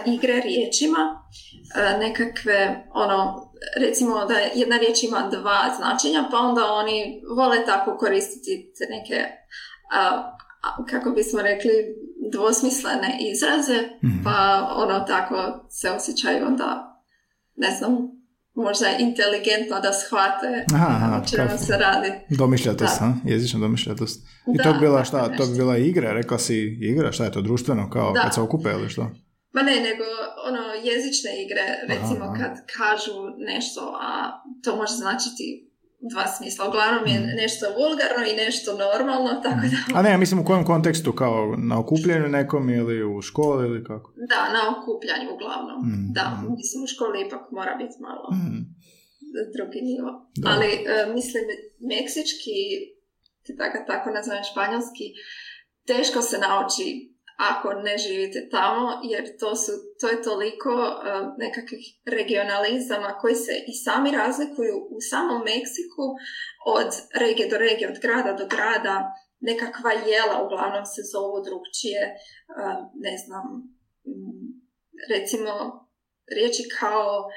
[0.06, 1.28] igre riječima,
[1.98, 8.72] nekakve, ono, recimo da jedna riječ ima dva značenja, pa onda oni vole tako koristiti
[8.90, 9.24] neke,
[10.90, 11.70] kako bismo rekli,
[12.32, 14.24] dvosmislene izraze, mhm.
[14.24, 17.00] pa ono tako se osjećaju onda,
[17.56, 18.17] ne znam,
[18.62, 22.12] možda inteligentno da shvate aha, o čemu se radi.
[22.30, 23.14] Domišljatost, ha?
[23.24, 24.26] jezična domišljatost.
[24.54, 25.36] I to bi bila šta?
[25.36, 28.20] To bi bila igra, rekla si igra, šta je to, društveno, kao da.
[28.20, 29.02] kad se okupe ili što?
[29.52, 30.04] Ma ne, nego
[30.48, 35.67] ono jezične igre, recimo kad kažu nešto, a to može značiti
[36.12, 36.68] dva smisla.
[36.68, 37.26] Uglavnom je mm.
[37.42, 39.78] nešto vulgarno i nešto normalno, tako da...
[39.98, 43.84] A ne, ja mislim u kojem kontekstu, kao na okupljanju nekom ili u školi ili
[43.84, 44.12] kako?
[44.32, 45.78] Da, na okupljanju uglavnom.
[45.88, 46.12] Mm.
[46.18, 46.54] Da, mm.
[46.60, 48.28] mislim u školi ipak mora biti malo
[49.54, 50.10] drugi nivo.
[50.52, 51.44] Ali uh, mislim,
[51.92, 52.58] meksički,
[53.58, 55.06] da ga tako nazovem španjolski,
[55.86, 56.86] teško se nauči
[57.38, 63.52] ako ne živite tamo, jer to, su, to je toliko uh, nekakvih regionalizama koji se
[63.66, 66.04] i sami razlikuju u samom Meksiku
[66.66, 72.76] od regije do regije, od grada do grada, nekakva jela uglavnom se zovu drugčije, uh,
[72.94, 73.44] ne znam,
[74.08, 74.48] mm,
[75.12, 75.52] recimo
[76.36, 77.30] riječi kao uh,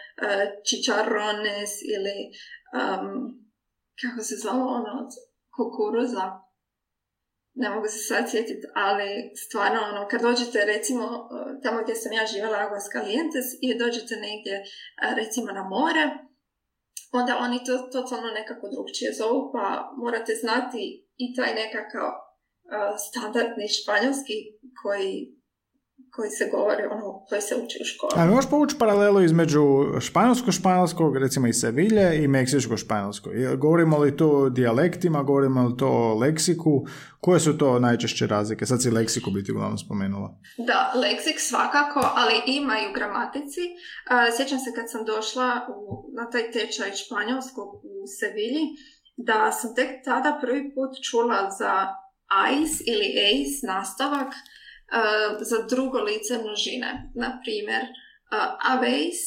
[0.68, 2.18] čicharrones ili
[2.78, 3.08] um,
[4.02, 5.12] kako se zove ono od
[5.56, 6.26] kukuruza,
[7.54, 9.10] ne mogu se sad sjetiti, ali
[9.46, 11.10] stvarno ono, kad dođete recimo e,
[11.64, 14.64] tamo gdje sam ja živjela Aguas Calientes i dođete negdje e,
[15.16, 16.04] recimo na more,
[17.12, 20.84] onda oni to totalno nekako drugčije zovu, pa morate znati
[21.24, 24.38] i taj nekakav uh, standardni španjolski
[24.82, 25.41] koji
[26.12, 28.12] koji se govori, ono, koji se uči u školi.
[28.16, 29.62] A možeš povući paralelu između
[30.00, 33.58] španjolsko-španjolskog, recimo i Sevilje, i meksičko-španjolsko?
[33.58, 36.86] Govorimo li to o dijalektima, govorimo li to o leksiku?
[37.20, 38.66] Koje su to najčešće razlike?
[38.66, 40.30] Sad si leksiku biti uglavnom spomenula.
[40.58, 43.62] Da, leksik svakako, ali ima i u gramatici.
[44.38, 48.66] Sjećam se kad sam došla u, na taj tečaj španjolskog u Sevilji,
[49.18, 51.74] da sam tek tada prvi put čula za
[52.28, 54.34] AIS ili ACE nastavak,
[55.40, 57.12] za drugo lice množine.
[57.16, 59.22] Na primjer, uh, abeis,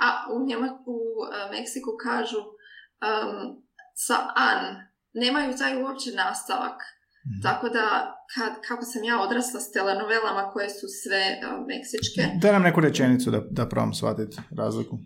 [0.00, 3.62] a u, Njema, u uh, Meksiku kažu um,
[3.94, 4.76] sa an.
[5.12, 6.82] Nemaju taj uopće nastavak.
[7.26, 7.42] Mm.
[7.42, 12.22] Tako da, kad, kako sam ja odrasla s telenovelama koje su sve uh, meksičke...
[12.42, 14.98] Daj nam neku rečenicu da, da probam shvatiti razliku.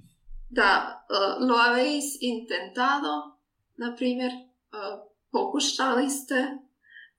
[0.51, 3.13] Da, uh, lo habéis intentado,
[3.77, 6.47] na primjer, uh, pokušali ste,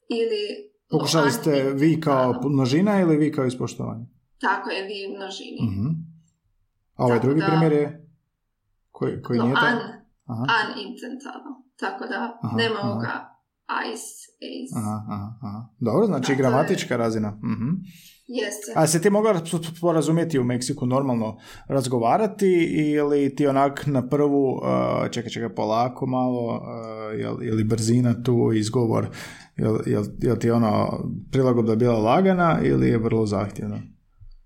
[0.09, 4.05] ili Pokušali ste vi kao množina ili vi kao ispoštovanje?
[4.39, 5.59] Tako je, vi množini.
[5.61, 5.95] Uh-huh.
[6.95, 8.07] A ovaj drugi da, primjer je?
[8.91, 9.77] Koji, koji no, nije an,
[10.25, 10.45] aha.
[10.47, 10.67] an.
[11.79, 12.89] Tako da aha, nema aha.
[12.89, 13.41] ovoga
[13.93, 14.20] ice,
[14.75, 15.67] Aha, aha, aha.
[15.79, 17.37] Dobro, znači dakle, gramatička razina.
[17.41, 17.75] Uh-huh.
[18.27, 18.71] Jeste.
[18.75, 19.41] A se ti mogla
[19.81, 26.55] porazumjeti u Meksiku normalno razgovarati ili ti onak na prvu, uh, čekaj, čekaj, polako malo,
[26.55, 29.07] uh, ili brzina tu, izgovor,
[29.57, 33.81] jel, jel, jel ti ono prilagodba bila lagana ili je vrlo zahtjevna?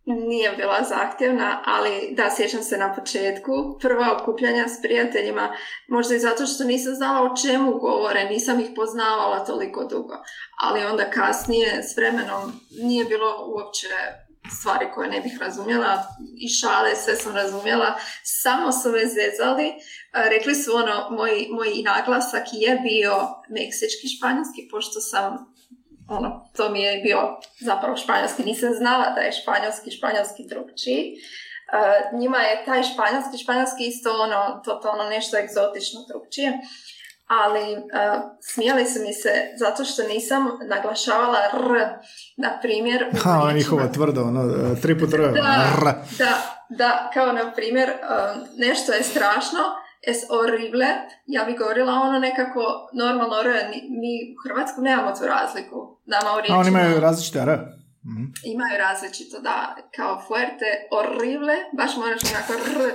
[0.05, 5.55] Nije bila zahtjevna, ali da, sjećam se na početku, prva okupljanja s prijateljima,
[5.87, 10.13] možda i zato što nisam znala o čemu govore, nisam ih poznavala toliko dugo,
[10.61, 13.87] ali onda kasnije s vremenom nije bilo uopće
[14.59, 16.03] stvari koje ne bih razumjela
[16.37, 19.73] i šale sve sam razumjela, samo su me zezali,
[20.13, 23.13] rekli su ono, moj, moj naglasak je bio
[23.49, 25.54] meksički španjolski, pošto sam
[26.07, 27.19] ono, to mi je bio
[27.59, 31.13] zapravo španjolski, nisam znala da je španjolski, španjolski drugčiji.
[31.13, 36.53] Uh, njima je taj španjolski, španjolski isto ono, totalno nešto egzotično drugčije.
[37.27, 37.81] Ali uh,
[38.41, 41.89] smijali su mi se zato što nisam naglašavala R,
[42.37, 43.05] na primjer...
[43.23, 45.31] Ha, njihova tvrdo, ono, tri put R.
[45.31, 46.33] Da, da,
[46.69, 47.91] da, kao na primjer,
[48.57, 49.59] nešto je strašno,
[50.11, 50.87] es horrible,
[51.35, 52.61] ja bi govorila ono nekako
[53.01, 53.49] normalno R,
[54.01, 55.77] mi u Hrvatsku nemamo tu razliku.
[56.13, 57.51] Nama u A oni imaju različite R?
[58.07, 58.27] Mm-hmm.
[58.53, 59.57] Imaju različito, da,
[59.97, 62.77] kao fuerte, horrible, baš moraš nekako R,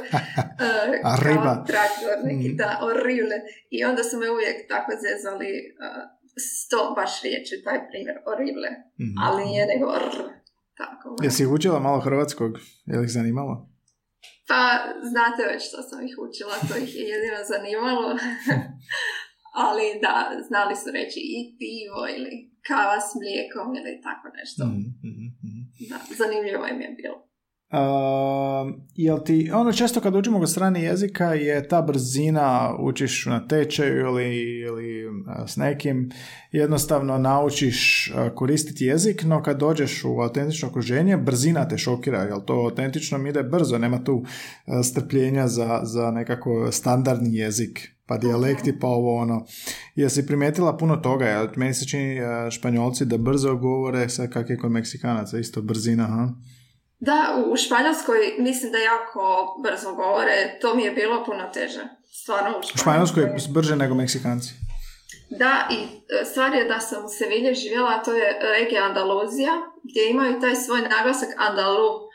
[0.64, 2.61] uh, kao traktor neki, mm-hmm.
[2.61, 3.37] da, horrible.
[3.77, 5.51] I onda su me uvijek tako zezali
[5.85, 6.03] uh,
[6.49, 8.70] sto baš riječi, taj primjer, horrible,
[9.01, 9.16] mm-hmm.
[9.25, 10.09] ali nije nego R.
[10.81, 12.53] Tako, Jesi učila malo hrvatskog?
[12.87, 13.69] Je li ih zanimalo?
[14.50, 14.62] Pa,
[15.12, 18.08] znate već što sam ih učila, to ih je jedino zanimalo.
[19.64, 20.14] Ali da,
[20.48, 22.34] znali su reći i pivo ili
[22.68, 24.62] kava s mlijekom ili tako nešto.
[24.64, 25.62] Mm, mm, mm.
[25.90, 27.18] Da, zanimljivo im je bilo.
[27.72, 33.46] Uh, jel ti, ono često kad učimo ga strani jezika je ta brzina, učiš na
[33.46, 35.04] tečaju ili, ili
[35.46, 36.11] s nekim,
[36.52, 42.54] jednostavno naučiš koristiti jezik, no kad dođeš u autentično okruženje, brzina te šokira, jel to
[42.54, 44.24] autentično mi ide brzo, nema tu
[44.85, 49.46] strpljenja za, za nekako standardni jezik, pa dijalekti, pa ovo ono.
[49.94, 51.48] Jesi primijetila puno toga, jel?
[51.56, 56.28] Meni se čini španjolci da brzo govore, sad kak je kod Meksikanaca, isto brzina, ha?
[57.00, 61.84] Da, u Španjolskoj mislim da jako brzo govore, to mi je bilo puno teže.
[62.22, 63.22] Stvarno u Španjolskoj.
[63.22, 64.54] je brže nego Meksikanci.
[65.30, 65.78] Da, i
[66.20, 69.52] e, stvar je da sam u Sevilje živjela, to je regija Andaluzija,
[69.90, 72.10] gdje imaju taj svoj naglasak Andalu.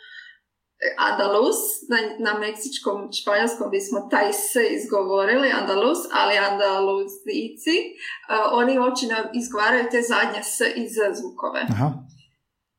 [0.98, 9.06] Andalus, na, na meksičkom, španjolskom bismo taj s izgovorili, Andalus, ali Andaluzici, uh, oni uopće
[9.34, 11.62] izgovaraju te zadnje s i z zvukove.
[11.70, 11.88] Aha.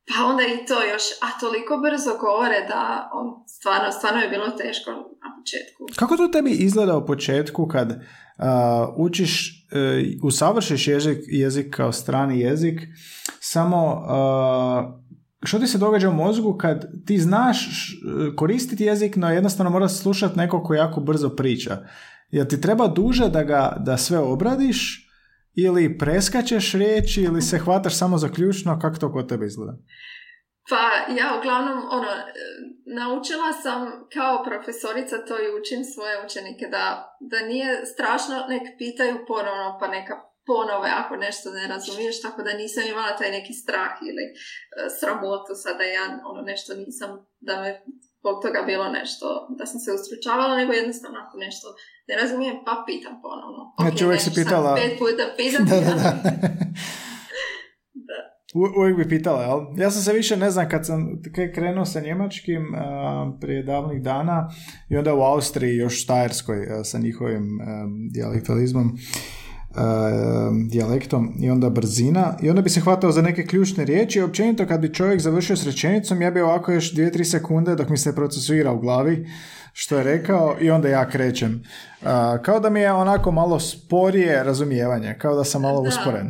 [0.08, 4.50] Pa onda i to još, a toliko brzo govore da on stvarno, stvarno je bilo
[4.50, 5.86] teško na početku.
[5.96, 7.96] Kako to tebi izgleda u početku kad uh,
[8.96, 12.80] učiš, uh, usavršiš jezik, jezik kao strani jezik,
[13.40, 15.06] samo uh,
[15.42, 17.68] što ti se događa u mozgu kad ti znaš
[18.36, 21.78] koristiti jezik, no jednostavno moraš slušati neko ko jako brzo priča.
[22.30, 25.05] Jer ti treba duže da ga da sve obradiš,
[25.56, 29.72] ili preskačeš riječi ili se hvataš samo za ključno, kako to kod tebe izgleda?
[30.70, 30.82] Pa
[31.20, 32.12] ja uglavnom ono,
[33.00, 33.80] naučila sam
[34.14, 36.84] kao profesorica to i učim svoje učenike da,
[37.20, 40.14] da nije strašno nek pitaju ponovno pa neka
[40.46, 44.36] ponove ako nešto ne razumiješ, tako da nisam imala taj neki strah ili uh,
[44.98, 47.70] sramotu sada ja ono nešto nisam, da me
[48.26, 49.26] zbog toga bilo nešto,
[49.58, 51.66] da sam se ustručavala, nego jednostavno ako nešto
[52.08, 53.60] ne razumijem, pa pitam ponovno.
[53.78, 54.74] Okay, znači uvijek si pitala...
[54.74, 55.64] Pet puta pitam.
[55.70, 55.94] da, da,
[58.08, 58.18] da.
[58.60, 59.60] U, uvijek bi pitala, jel?
[59.76, 61.22] Ja sam se više, ne znam, kad sam
[61.54, 62.80] krenuo sa njemačkim uh,
[63.40, 64.48] prije davnih dana
[64.90, 67.46] i onda u Austriji, još Štajerskoj, uh, sa njihovim
[68.12, 68.98] dijalektalizmom,
[70.70, 74.66] dijalektom i onda brzina i onda bi se hvatao za neke ključne riječi i općenito
[74.66, 78.14] kad bi čovjek završio s rečenicom ja bi ovako još 2-3 sekunde dok mi se
[78.14, 79.26] procesuira u glavi
[79.72, 81.62] što je rekao i onda ja krećem.
[82.44, 85.88] kao da mi je onako malo sporije razumijevanje, kao da sam malo da.
[85.88, 86.28] usporen.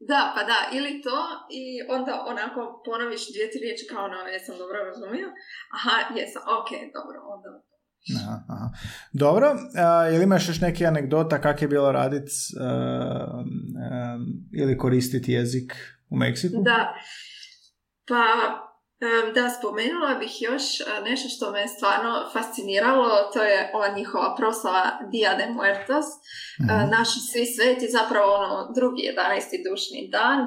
[0.00, 1.18] Da, pa da, ili to
[1.60, 1.64] i
[1.96, 5.28] onda onako ponoviš dvije, tri riječi kao ono, jesam dobro razumio?
[5.76, 7.48] Aha, jesam, ok, dobro, onda
[8.20, 8.70] Aha.
[9.12, 12.32] Dobro, uh, ili imaš još neki anegdota kak je bilo raditi
[14.52, 15.72] ili koristiti jezik
[16.10, 16.62] u Meksiku?
[16.62, 16.94] Da,
[18.08, 18.24] pa
[19.34, 20.62] da, spomenula bih još
[21.04, 26.06] nešto što me stvarno fasciniralo, to je ova njihova proslava Dia de Muertos,
[26.60, 29.70] mm naši svi sveti, zapravo ono drugi 11.
[29.70, 30.40] dušni dan.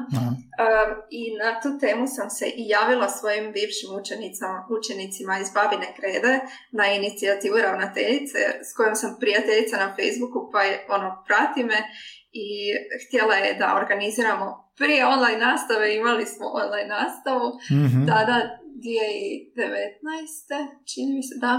[1.20, 6.40] I na tu temu sam se i javila svojim bivšim učenicama, učenicima iz Babine Krede
[6.72, 11.80] na inicijativu ravnateljice s kojom sam prijateljica na Facebooku, pa je ono, prati me
[12.32, 12.50] i
[13.04, 18.08] htjela je da organiziramo prije online nastave imali smo online nastavu, mm-hmm.
[18.12, 18.38] tada
[18.82, 20.68] 2019.
[20.94, 21.54] čini mi se da.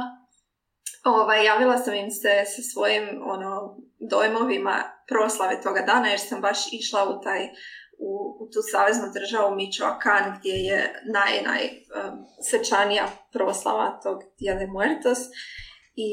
[1.05, 3.05] Ovaj, javila sam im se sa svojim
[3.35, 3.77] ono,
[4.11, 4.77] dojmovima
[5.09, 7.43] proslave toga dana jer sam baš išla u taj
[7.99, 8.13] u,
[8.53, 11.65] tu saveznu državu Michoacan gdje je naj, naj
[12.49, 15.19] svečanija proslava tog Dia de Muertos
[15.97, 16.11] i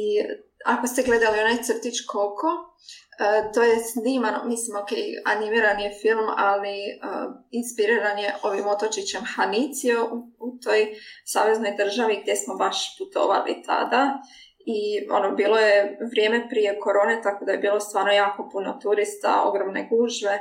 [0.66, 4.92] ako ste gledali onaj crtić Koko, uh, to je snimano, mislim, ok,
[5.26, 10.88] animiran je film, ali uh, inspiriran je ovim otočićem Hanicio u, u toj
[11.26, 14.22] saveznoj državi gdje smo baš putovali tada
[14.66, 19.44] i ono, bilo je vrijeme prije korone, tako da je bilo stvarno jako puno turista,
[19.46, 20.40] ogromne gužve,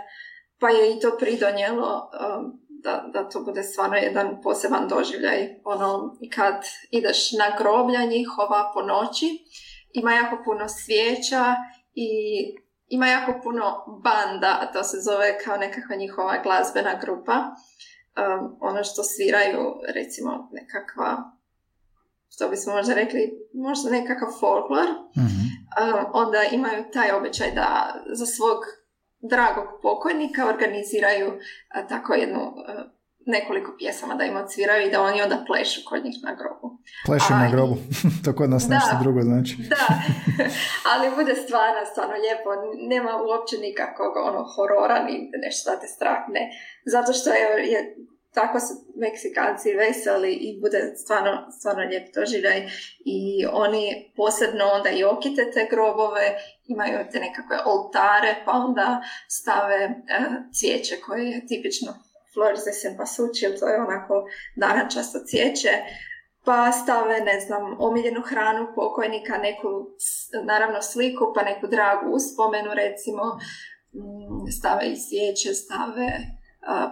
[0.61, 5.61] pa je i to pridonijelo um, da, da to bude stvarno jedan poseban doživljaj.
[5.64, 9.27] Ono, kad ideš na groblja njihova po noći,
[9.93, 11.55] ima jako puno svijeća
[11.95, 12.09] i
[12.89, 17.55] ima jako puno banda, a to se zove kao nekakva njihova glazbena grupa.
[18.18, 21.39] Um, ono što sviraju, recimo, nekakva
[22.30, 24.86] što bismo možda rekli, možda nekakav folklor,
[25.16, 25.49] mm
[26.12, 28.59] onda imaju taj običaj da za svog
[29.20, 31.41] dragog pokojnika organiziraju
[31.89, 32.55] tako jednu
[33.29, 36.66] nekoliko pjesama da im odsviraju i da oni onda plešu kod njih na grobu.
[37.07, 37.76] Plešu na grobu,
[38.24, 39.55] to kod nas nešto drugo znači.
[39.74, 39.87] da,
[40.91, 42.51] ali bude stvarno, stvarno lijepo.
[42.95, 45.14] Nema uopće nikakvog ono, horora ni
[45.45, 46.43] nešto da te strah, ne.
[46.95, 47.81] Zato što je, je
[48.35, 52.61] tako su Meksikanci veseli i bude stvarno, stvarno lijep doživljaj
[53.05, 56.26] i oni posebno onda i okite te grobove,
[56.66, 62.08] imaju te nekakve oltare pa onda stave uh, cvijeće koje je tipično
[62.39, 64.14] flores de cempasúchil, to je onako
[64.57, 65.72] narančasto cvijeće,
[66.45, 69.68] pa stave, ne znam, omiljenu hranu pokojnika, neku,
[70.45, 73.22] naravno, sliku, pa neku dragu uspomenu, recimo,
[73.93, 76.09] mm, stave i svijeće, stave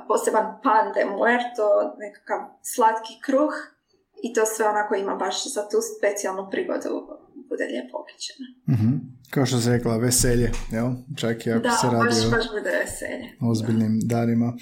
[0.09, 1.67] poseban pan de muerto,
[1.99, 3.55] nekakav slatki kruh
[4.23, 6.91] i to sve onako ima baš za tu specijalnu prigodu
[7.49, 8.47] bude lijepo okićeno.
[8.69, 10.87] mm Kao što se rekla, veselje, jel?
[11.17, 13.37] Čak i ako da, se radi baš, baš bude veselje.
[13.41, 14.53] ozbiljnim darima.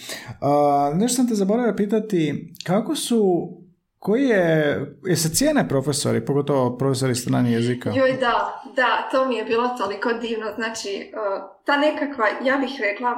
[0.41, 3.51] A, nešto sam te zaboravio pitati, kako su
[3.99, 7.93] koji je, je se cijene profesori, pogotovo profesori stranih jezika?
[7.97, 10.47] Joj, da, da, to mi je bilo toliko divno.
[10.55, 11.13] Znači,
[11.67, 13.11] ta nekakva, ja bih rekla,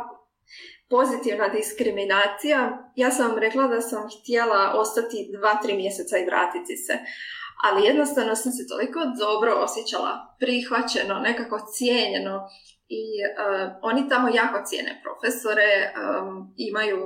[0.89, 2.91] pozitivna diskriminacija.
[2.97, 6.95] Ja sam vam rekla da sam htjela ostati dva, tri mjeseca i vratiti se.
[7.65, 12.49] Ali jednostavno sam se toliko dobro osjećala prihvaćeno, nekako cijenjeno
[12.89, 16.99] i uh, oni tamo jako cijene profesore, um, imaju,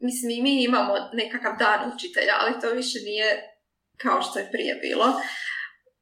[0.00, 3.28] mislim i mi imamo nekakav dan učitelja, ali to više nije
[3.96, 5.06] kao što je prije bilo.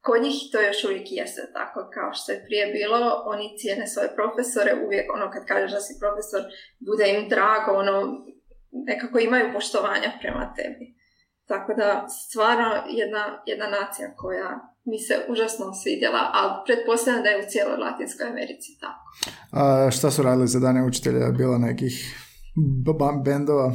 [0.01, 3.23] Kod njih to još uvijek jeste tako kao što je prije bilo.
[3.27, 6.43] Oni cijene svoje profesore, uvijek ono kad kažeš da si profesor,
[6.89, 8.27] bude im drago, ono,
[8.71, 10.96] nekako imaju poštovanja prema tebi.
[11.47, 17.39] Tako da stvarno jedna, jedna nacija koja mi se užasno svidjela, ali pretpostavljam da je
[17.39, 19.07] u cijeloj Latinskoj Americi tako.
[19.53, 21.31] A šta su radili za dane učitelja?
[21.31, 21.95] Bilo nekih
[23.25, 23.67] bendova?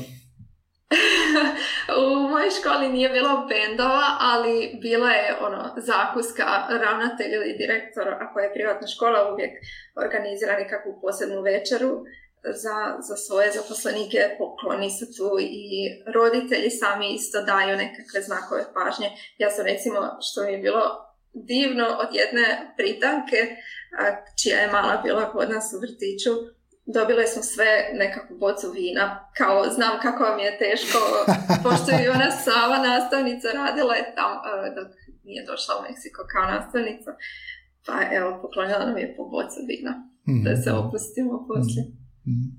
[2.01, 6.45] U mojoj školi nije bilo bendova, ali bila je ono zakuska
[6.83, 9.53] ravnatelj ili direktor, ako je privatna škola, uvijek
[10.05, 11.91] organizira nekakvu posebnu večeru
[12.43, 12.77] za,
[13.07, 15.63] za svoje zaposlenike, pokloni su tu i
[16.15, 19.09] roditelji sami isto daju nekakve znakove pažnje.
[19.37, 20.83] Ja sam recimo, što mi je bilo
[21.33, 23.39] divno od jedne pritanke,
[24.41, 26.33] čija je mala bila kod nas u vrtiću,
[26.85, 29.31] dobile smo sve nekakvu bocu vina.
[29.37, 30.99] Kao, znam kako vam je teško,
[31.63, 34.31] pošto je ona Sava nastavnica radila je tam
[34.75, 34.89] dok
[35.23, 37.11] nije došla u Meksiko kao nastavnica.
[37.85, 39.91] Pa evo, poklonila nam je po bocu vina.
[40.27, 42.00] mm Da se opustimo poslije.
[42.25, 42.57] Mm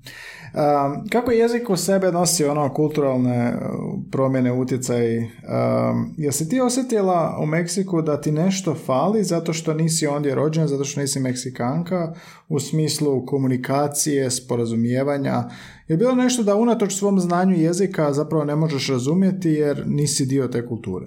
[0.53, 5.17] Um, kako jezik u sebe nosi ono kulturalne uh, promjene, utjecaj?
[5.17, 10.67] Um, jesi ti osjetila u Meksiku da ti nešto fali zato što nisi ondje rođena,
[10.67, 12.13] zato što nisi Meksikanka
[12.49, 15.43] u smislu komunikacije, sporazumijevanja?
[15.87, 20.47] Je bilo nešto da unatoč svom znanju jezika zapravo ne možeš razumjeti jer nisi dio
[20.47, 21.05] te kulture?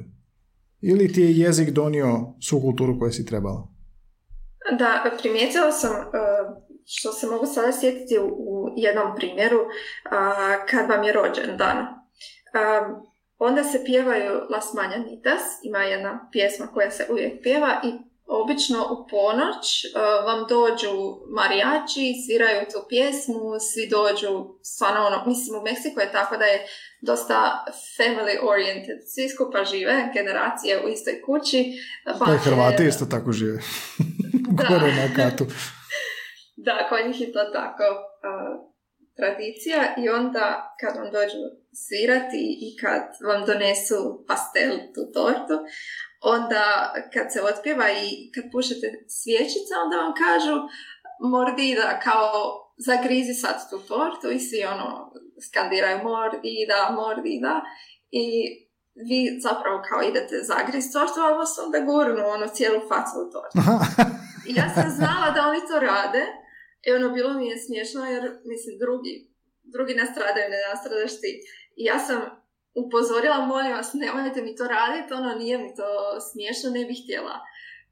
[0.80, 3.68] Ili ti je jezik donio svu kulturu koju si trebala?
[4.78, 9.58] Da, primijetila sam uh što se mogu sada sjetiti u, jednom primjeru,
[10.70, 11.86] kad vam je rođen dan.
[13.38, 17.92] onda se pjevaju Las Mañanitas, ima jedna pjesma koja se uvijek pjeva i
[18.26, 19.84] obično u ponoć
[20.26, 20.94] vam dođu
[21.28, 26.66] marijači, sviraju tu pjesmu, svi dođu, stvarno ono, mislim u Meksiku je tako da je
[27.00, 27.64] dosta
[27.98, 31.72] family oriented, svi skupa žive, generacije u istoj kući.
[32.18, 33.58] Pa Hrvati isto tako žive.
[34.68, 35.44] Gore na katu.
[36.56, 37.84] Da, kod njih je to tako
[39.16, 41.42] tradicija i onda kad vam dođu
[41.84, 45.56] svirati i kad vam donesu pastel, tu tortu,
[46.22, 46.64] onda
[47.12, 48.86] kad se otpjeva i kad pušete
[49.18, 50.56] svječice, onda vam kažu
[51.34, 52.30] mordida kao
[52.88, 54.88] zagrizi sad tu tortu i svi ono
[55.46, 57.54] skandiraju mordida, mordida
[58.10, 58.26] i
[59.08, 63.58] vi zapravo kao idete zagrist tortu, a vas onda gurnu ono cijelu facu u tortu.
[64.48, 66.24] I ja sam znala da oni to rade
[66.86, 69.14] i ono bilo mi je smiješno jer mislim drugi,
[69.74, 71.30] drugi nastradaju, ne nastradaš ti.
[71.76, 72.20] I ja sam
[72.82, 75.88] upozorila, molim vas, nemojte mi to raditi, ono nije mi to
[76.30, 77.36] smiješno, ne bih htjela.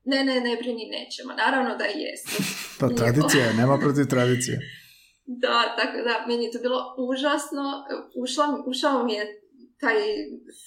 [0.05, 1.33] Ne, ne, ne brini, nećemo.
[1.45, 2.33] Naravno da i jesu.
[2.81, 4.57] pa tradicija, nema protiv tradicije.
[5.45, 6.81] da, tako da, meni je to bilo
[7.11, 7.65] užasno.
[8.23, 9.25] Ušla, ušao mi je
[9.81, 9.99] taj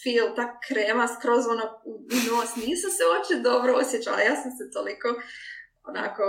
[0.02, 1.92] feel, ta krema skroz ono u
[2.28, 2.50] nos.
[2.56, 4.20] Nisam se uopće dobro osjećala.
[4.30, 5.08] Ja sam se toliko
[5.90, 6.24] onako...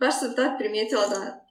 [0.00, 1.48] Baš sam tad primijetila da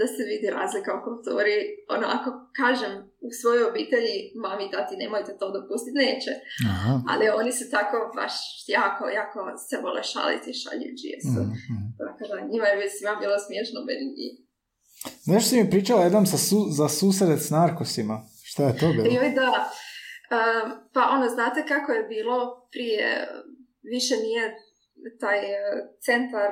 [0.00, 1.56] da se vidi razlika u kulturi.
[1.96, 2.28] Ono, ako
[2.60, 2.92] kažem
[3.26, 6.32] u svojoj obitelji, mami i tati, nemojte to dopustiti, neće.
[6.72, 6.92] Aha.
[7.10, 8.34] Ali oni su tako baš
[8.78, 9.38] jako, jako
[9.68, 11.40] se vole šaliti i šaljući su.
[11.42, 11.84] Mm-hmm.
[11.98, 14.26] Tako da njima je svima bilo smiješno, meni i...
[15.26, 18.16] Znaš si mi pričala jednom sa su, za susret s narkosima?
[18.50, 19.06] Šta je to bilo?
[19.16, 19.52] Joj, da.
[20.36, 22.38] Um, pa ono, znate kako je bilo
[22.72, 23.08] prije,
[23.94, 24.44] više nije
[25.22, 25.74] taj uh,
[26.06, 26.50] centar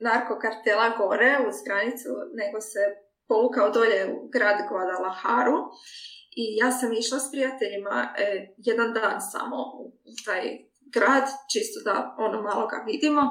[0.00, 2.82] narkokartela gore uz granicu, nego se
[3.28, 5.58] povukao dolje u grad Guadalajaru
[6.40, 10.42] i ja sam išla s prijateljima e, jedan dan samo u taj
[10.94, 13.22] grad, čisto da ono malo ga vidimo.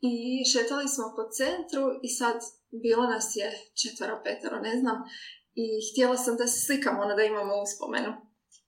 [0.00, 0.14] I
[0.52, 2.36] šetali smo po centru i sad
[2.84, 3.48] bilo nas je
[3.80, 4.96] četvero, petero, ne znam.
[5.54, 8.12] I htjela sam da se slikamo, ono da imamo uspomenu.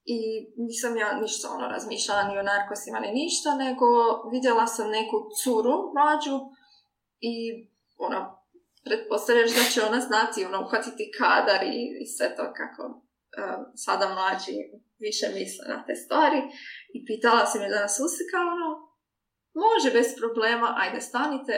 [0.05, 0.17] I
[0.57, 3.87] nisam ja ništa ono razmišljala ni o narkosima ni ništa, nego
[4.31, 6.35] vidjela sam neku curu mlađu
[7.21, 7.35] i
[7.97, 8.19] ono,
[8.83, 14.05] pretpostavljaš da će ona znati ono, uhvatiti kadar i, i sve to kako uh, sada
[14.17, 14.57] mlađi
[15.05, 16.41] više misle na te stvari
[16.95, 18.69] i pitala se me da nas usika, ono,
[19.65, 21.53] može bez problema, ajde stanite.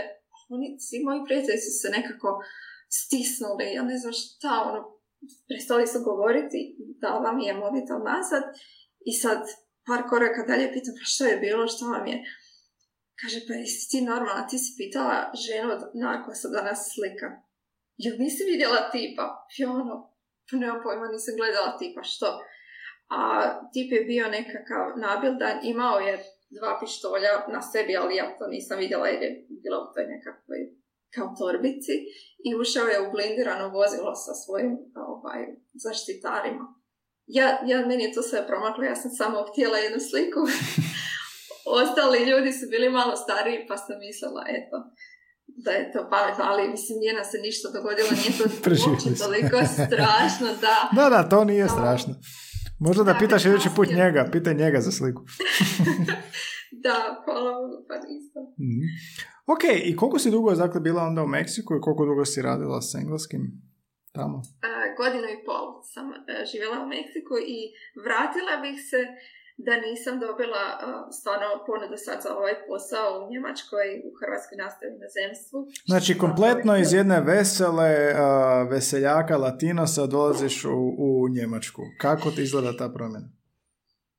[0.53, 2.29] Oni, svi moji prijatelji su se nekako
[2.99, 4.81] stisnuli, ja ne znam šta, ono,
[5.49, 6.59] prestali su govoriti,
[7.03, 8.43] dala mi je mobitel nazad
[9.09, 9.39] i sad
[9.87, 12.17] par koraka dalje pitam pa što je bilo, što vam je
[13.21, 17.27] Kaže, pa jesi ti normalna, ti si pitala ženu od narkosa da nas slika.
[17.97, 19.25] Jel nisi vidjela tipa?
[19.57, 19.95] I ono,
[20.51, 22.27] pa nema pojma, nisam gledala tipa, što?
[23.09, 23.19] A
[23.73, 26.15] tip je bio nekakav nabildan, imao je
[26.57, 29.31] dva pištolja na sebi, ali ja to nisam vidjela jer je
[29.63, 30.59] bilo u toj nekakvoj
[31.15, 31.95] kao torbici
[32.47, 35.41] i ušao je u blindirano vozilo sa svojim ovaj,
[35.73, 36.65] zaštitarima.
[37.37, 40.39] Ja, ja, meni je to sve promaklo, ja sam samo htjela jednu sliku
[41.81, 44.77] ostali ljudi su bili malo stariji, pa sam mislila, eto,
[45.65, 48.45] da je to pametno, ali mislim nije nam se ništa dogodilo, nije to
[48.89, 50.77] uopće toliko strašno, da.
[50.97, 52.13] Da, da, to nije strašno.
[52.79, 55.21] Možda da, pitaš idući put njega, pitaj njega za sliku.
[56.85, 58.43] da, hvala Bogu, pa nisam.
[58.43, 58.87] mm
[59.53, 62.81] Ok, i koliko si dugo dakle bila onda u Meksiku i koliko dugo si radila
[62.81, 63.41] s engleskim
[64.11, 64.41] tamo?
[64.99, 66.15] godinu i pol sam uh,
[66.51, 67.59] živjela u Meksiku i
[68.05, 69.01] vratila bih se
[69.57, 70.79] da nisam dobila uh,
[71.17, 75.59] stvarno ponudu sad za ovaj posao u Njemačkoj, u Hrvatskoj nastavi na zemstvu.
[75.91, 78.19] Znači, kompletno iz jedne vesele uh,
[78.71, 81.81] veseljaka latinosa dolaziš u, u Njemačku.
[82.01, 83.29] Kako ti izgleda ta promjena?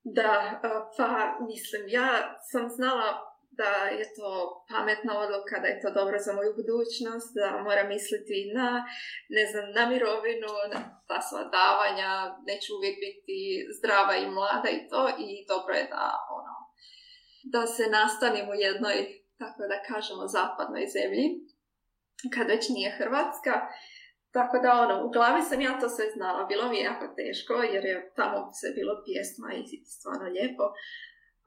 [0.03, 0.59] Da,
[0.97, 1.09] pa
[1.49, 2.09] mislim, ja
[2.51, 3.07] sam znala
[3.61, 4.29] da je to
[4.69, 8.69] pametna odluka, da je to dobro za moju budućnost, da moram misliti na,
[9.37, 12.11] ne znam, na mirovinu, na ta sva davanja,
[12.49, 13.37] neću uvijek biti
[13.77, 16.05] zdrava i mlada i to i dobro je da,
[16.37, 16.55] ono,
[17.53, 18.97] da se nastanim u jednoj,
[19.41, 21.25] tako da kažemo, zapadnoj zemlji,
[22.33, 23.53] kad već nije Hrvatska.
[24.37, 26.45] Tako da, ono, u glavi sam ja to sve znala.
[26.45, 30.65] Bilo mi je jako teško, jer je tamo sve bilo pjesma i stvarno lijepo.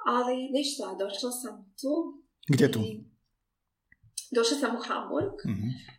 [0.06, 1.94] Ali ništa, došla sam tu.
[2.48, 2.80] Gdje tu?
[4.36, 5.98] Došla sam u Hamburg, mm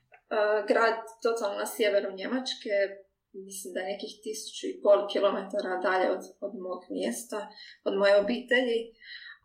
[0.69, 2.75] grad totalno na sjeveru Njemačke,
[3.47, 7.39] mislim da je nekih tisuću i pol kilometara dalje od, od mog mjesta,
[7.87, 8.79] od moje obitelji,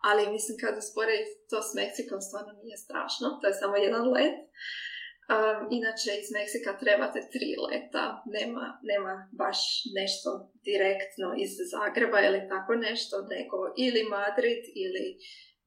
[0.09, 4.37] ali mislim kad usporedite to s Meksikom stvarno nije strašno, to je samo jedan let.
[5.25, 8.05] Um, inače iz Meksika trebate tri leta,
[8.37, 9.59] nema, nema baš
[9.99, 10.31] nešto
[10.69, 13.57] direktno iz Zagreba ili tako nešto, nego
[13.87, 15.07] ili Madrid ili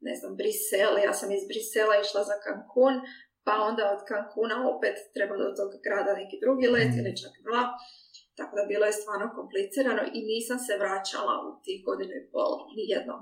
[0.08, 2.95] ne znam, Brisel, ja sam iz Brisela išla za Cancun,
[3.45, 6.99] pa onda od Cancuna opet treba do tog grada neki drugi let mm.
[6.99, 7.64] ili čak dva.
[8.38, 12.51] Tako da bilo je stvarno komplicirano i nisam se vraćala u tih godinu i pol
[12.78, 13.20] nijednom.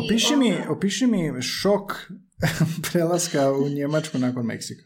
[0.00, 1.88] Opiši, mi, opiši mi šok
[2.92, 4.84] prelaska u Njemačku nakon Meksika.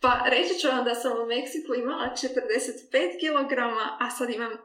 [0.00, 2.22] Pa reći ću vam da sam u Meksiku imala 45
[3.22, 3.52] kg,
[4.00, 4.58] a sad imam 55.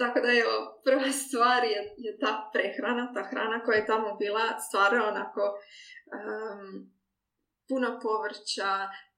[0.00, 0.44] Tako da je
[0.86, 5.42] prva stvar je, je ta prehrana, ta hrana koja je tamo bila stvarno onako
[6.16, 6.68] um,
[7.68, 8.70] puno povrća,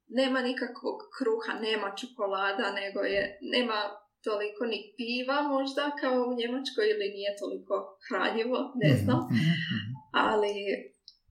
[0.09, 3.81] nema nikakvog kruha, nema čokolada, nego je, nema
[4.25, 7.75] toliko ni piva možda kao u Njemačkoj ili nije toliko
[8.07, 9.21] hranjivo, ne Mhm, znam.
[9.37, 9.91] mhm, mhm.
[10.27, 10.55] Ali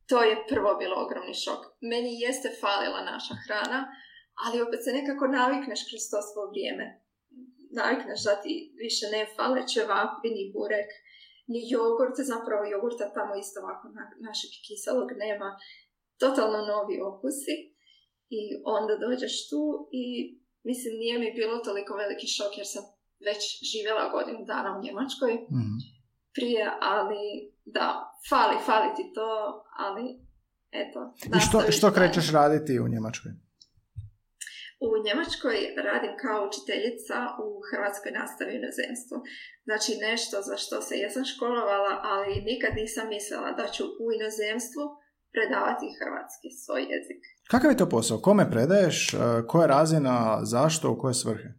[0.09, 1.61] to je prvo bilo ogromni šok.
[1.91, 3.79] Meni jeste falila naša hrana,
[4.43, 6.85] ali opet se nekako navikneš kroz to svo vrijeme.
[7.79, 8.53] Navikneš da ti
[8.83, 10.91] više ne fale ćevapi, ni burek,
[11.51, 15.49] ni jogurt, zapravo jogurta tamo isto ovako na, našeg kiselog nema.
[16.23, 17.55] Totalno novi okusi
[18.39, 18.41] i
[18.77, 19.63] onda dođeš tu
[20.01, 20.05] i
[20.69, 22.83] mislim nije mi bilo toliko veliki šok jer sam
[23.27, 23.41] već
[23.71, 25.75] živjela godinu dana u Njemačkoj Mhm.
[26.35, 27.23] Prije, ali
[27.65, 27.87] da,
[28.29, 29.31] fali, fali ti to,
[29.85, 30.05] ali
[30.71, 30.99] eto.
[31.37, 33.31] I što, što krećeš raditi u Njemačkoj?
[34.87, 35.57] U Njemačkoj
[35.87, 39.17] radim kao učiteljica u hrvatskoj nastavi u inozemstvu.
[39.67, 44.83] Znači nešto za što se jesam školovala, ali nikad nisam mislila da ću u inozemstvu
[45.35, 47.21] predavati hrvatski svoj jezik.
[47.51, 48.17] Kakav je to posao?
[48.27, 49.13] Kome predaješ?
[49.13, 49.17] E,
[49.47, 50.39] Koja je razina?
[50.43, 50.91] Zašto?
[50.91, 51.49] U koje svrhe?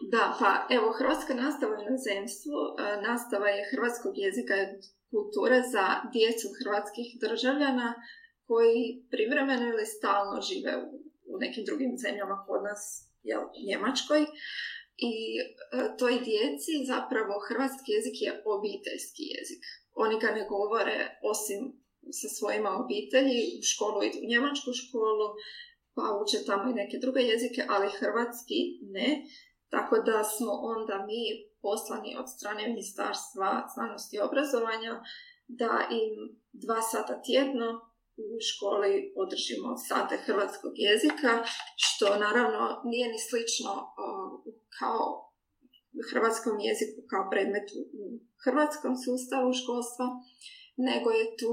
[0.00, 4.66] Da, pa evo, hrvatska nastava u inozemstvu, e, nastava je hrvatskog jezika i
[5.10, 7.94] kulture za djecu hrvatskih državljana
[8.48, 10.72] koji privremeno ili stalno žive
[11.32, 12.82] u, nekim drugim zemljama kod nas,
[13.22, 14.22] jel, Njemačkoj.
[15.10, 15.42] I e,
[15.98, 19.62] toj djeci zapravo hrvatski jezik je obiteljski jezik.
[20.04, 20.96] Oni ga ne govore
[21.32, 21.60] osim
[22.18, 25.26] sa svojima obitelji, u školu idu u njemačku školu,
[25.96, 28.58] pa uče tamo i neke druge jezike, ali hrvatski
[28.96, 29.08] ne.
[29.70, 31.22] Tako da smo onda mi
[31.62, 34.92] poslani od strane Ministarstva znanosti i obrazovanja
[35.48, 36.14] da im
[36.52, 37.68] dva sata tjedno
[38.16, 41.32] u školi održimo sate hrvatskog jezika,
[41.86, 43.72] što naravno nije ni slično
[44.78, 45.26] kao
[46.10, 48.04] hrvatskom jeziku kao predmetu u
[48.44, 50.06] hrvatskom sustavu školstva,
[50.88, 51.52] nego je tu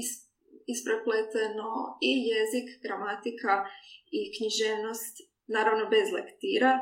[0.00, 0.28] is-
[0.74, 1.70] isprepleteno
[2.10, 3.54] i jezik, gramatika
[4.18, 5.14] i književnost,
[5.56, 6.72] naravno bez lektira,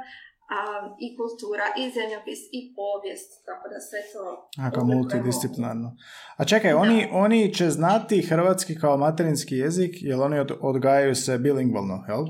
[0.56, 0.58] a,
[1.06, 4.22] i kultura, i zemljopis, i povijest, tako da sve to...
[4.66, 4.94] Oblikujemo.
[4.94, 5.88] multidisciplinarno.
[6.36, 6.78] A čekaj, Da.
[6.78, 12.24] oni, oni će znati hrvatski kao materinski jezik, jer oni od, odgajaju se bilingvalno, jel?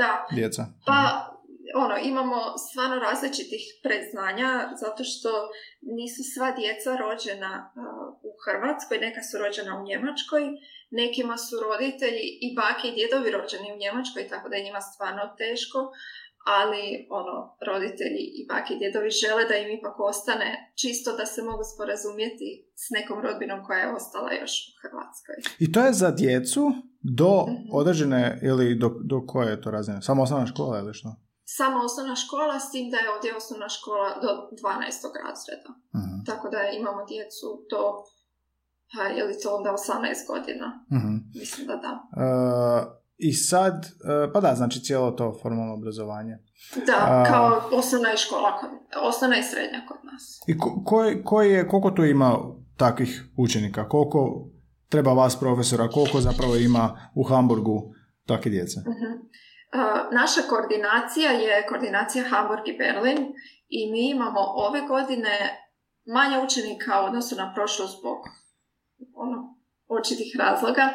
[0.00, 0.66] Da, Djeca.
[0.86, 0.98] Pa,
[1.84, 4.50] ono, imamo stvarno različitih predznanja,
[4.82, 5.30] zato što
[5.98, 7.74] nisu sva djeca rođena uh,
[8.28, 10.44] u Hrvatskoj, neka su rođena u Njemačkoj,
[11.02, 15.24] nekima su roditelji i bake i djedovi rođeni u Njemačkoj, tako da je njima stvarno
[15.42, 15.78] teško,
[16.44, 21.42] ali ono, roditelji i bake i djedovi žele da im ipak ostane čisto da se
[21.42, 25.34] mogu sporazumjeti s nekom rodbinom koja je ostala još u Hrvatskoj.
[25.58, 26.72] I to je za djecu
[27.02, 27.54] do Mhm.
[27.72, 30.02] određene, ili do, do koje je to razine?
[30.02, 31.08] Samo osnovna škola ili što?
[31.46, 34.28] Samo osnovna škola, s tim da je ovdje osnovna škola do
[34.62, 35.12] 12.
[35.26, 35.70] razreda.
[35.98, 36.24] Mhm.
[36.26, 37.80] Tako da imamo djecu do,
[39.16, 40.66] je li to onda 18 godina?
[40.92, 41.12] Mhm.
[41.40, 41.92] Mislim da da.
[42.24, 46.38] E, I sad, e, pa da, znači cijelo to formalno obrazovanje.
[46.86, 48.52] Da, kao osnovna i škola,
[49.02, 50.40] osnovna i srednja kod nas.
[50.46, 52.38] I ko, koji, koji je, koliko tu ima
[52.76, 53.88] takvih učenika?
[53.88, 54.48] Koliko
[54.88, 55.88] treba vas profesora?
[55.88, 57.94] Koliko zapravo ima u Hamburgu
[58.26, 58.80] takve djece?
[58.80, 59.12] Mhm.
[59.72, 63.18] A, naša koordinacija je koordinacija Hamburg i Berlin
[63.68, 65.34] i mi imamo ove godine
[66.06, 68.18] manje učenika u odnosu na prošlu zbog
[69.14, 69.53] ono,
[69.94, 70.88] očitih razloga,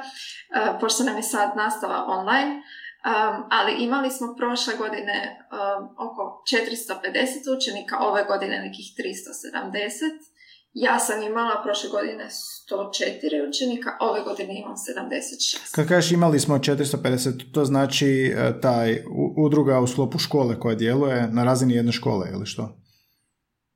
[0.56, 2.62] a, pošto nam je sad nastava online,
[3.00, 10.40] Um, ali imali smo prošle godine um, oko 450 učenika, ove godine nekih 370.
[10.74, 15.76] Ja sam imala prošle godine 104 učenika, ove godine imam 76.
[15.76, 19.04] Kad kažeš imali smo 450, to znači e, taj
[19.38, 22.78] udruga u sklopu škole koja djeluje na razini jedne škole ili što?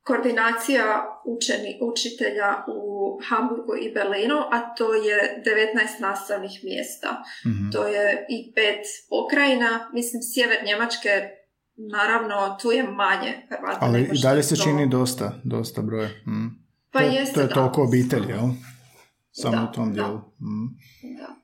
[0.04, 0.84] Koordinacija
[1.26, 2.80] učeni, učitelja u
[3.28, 7.08] Hamburgu i Berlinu, a to je 19 nastavnih mjesta.
[7.46, 7.70] Mhm.
[7.70, 11.10] To je i pet pokrajina, mislim sjever Njemačke,
[11.92, 13.78] naravno tu je manje Hrvata.
[13.80, 16.08] Ali i dalje je se to- čini dosta, dosta broja.
[16.08, 16.46] Mhm.
[16.90, 17.54] Pa to, je- jeste, to je da.
[17.54, 18.48] toliko obitelji, jel?
[19.32, 19.92] Samo Da, u tom da.
[19.94, 20.18] dijelu.
[20.18, 20.66] Mhm.
[21.18, 21.34] Da.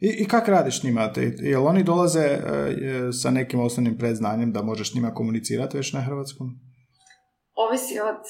[0.00, 1.12] I, I kak radiš njima?
[1.38, 2.40] Jel oni dolaze e,
[3.12, 6.60] sa nekim osnovnim predznanjem da možeš s njima komunicirati već na hrvatskom?
[7.56, 8.20] Ovisi od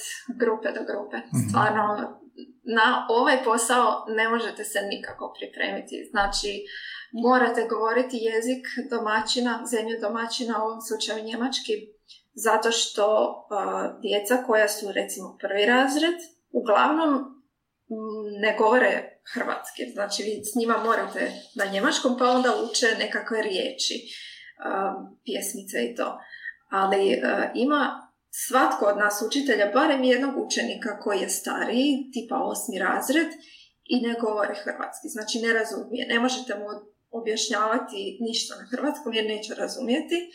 [0.41, 1.17] grupe do grupe.
[1.17, 1.49] Mhm.
[1.49, 1.83] Stvarno,
[2.65, 6.09] na ovaj posao ne možete se nikako pripremiti.
[6.11, 6.65] Znači,
[7.13, 11.73] morate govoriti jezik domaćina, zemlje domaćina, u ovom slučaju njemački,
[12.35, 13.07] zato što
[13.51, 16.15] a, djeca koja su recimo prvi razred,
[16.53, 17.43] uglavnom
[18.41, 19.83] ne govore hrvatski.
[19.93, 23.95] Znači, vi s njima morate na njemačkom, pa onda uče nekakve riječi,
[24.59, 26.19] a, pjesmice i to.
[26.71, 32.79] Ali a, ima svatko od nas učitelja, barem jednog učenika koji je stariji, tipa osmi
[32.79, 33.29] razred,
[33.85, 36.07] i ne govori hrvatski, znači ne razumije.
[36.09, 36.67] Ne možete mu
[37.11, 40.31] objašnjavati ništa na hrvatskom jer neće razumjeti.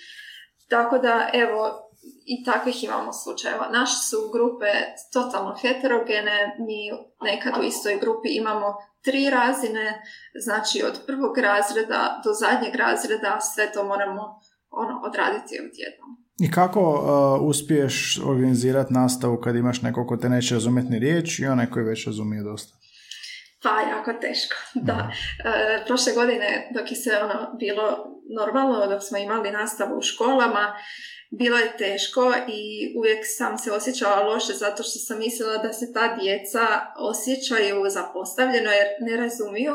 [0.69, 1.91] Tako da, evo,
[2.25, 3.69] i takvih imamo slučajeva.
[3.69, 4.71] Naše su grupe
[5.13, 10.01] totalno heterogene, mi nekad u istoj grupi imamo tri razine,
[10.41, 14.39] znači od prvog razreda do zadnjeg razreda sve to moramo
[14.69, 16.20] ono, odraditi odjednom.
[16.41, 21.39] I kako uh, uspiješ organizirati nastavu kad imaš neko ko te neće razumjeti ni riječ
[21.39, 22.81] i onaj koji već razumije dosta?
[23.63, 25.11] Pa, jako teško, da.
[25.45, 27.85] E, prošle godine, dok je se ono bilo
[28.37, 30.73] normalno, dok smo imali nastavu u školama,
[31.31, 35.93] bilo je teško i uvijek sam se osjećala loše zato što sam mislila da se
[35.93, 36.65] ta djeca
[36.97, 39.73] osjećaju zapostavljeno jer ne razumiju,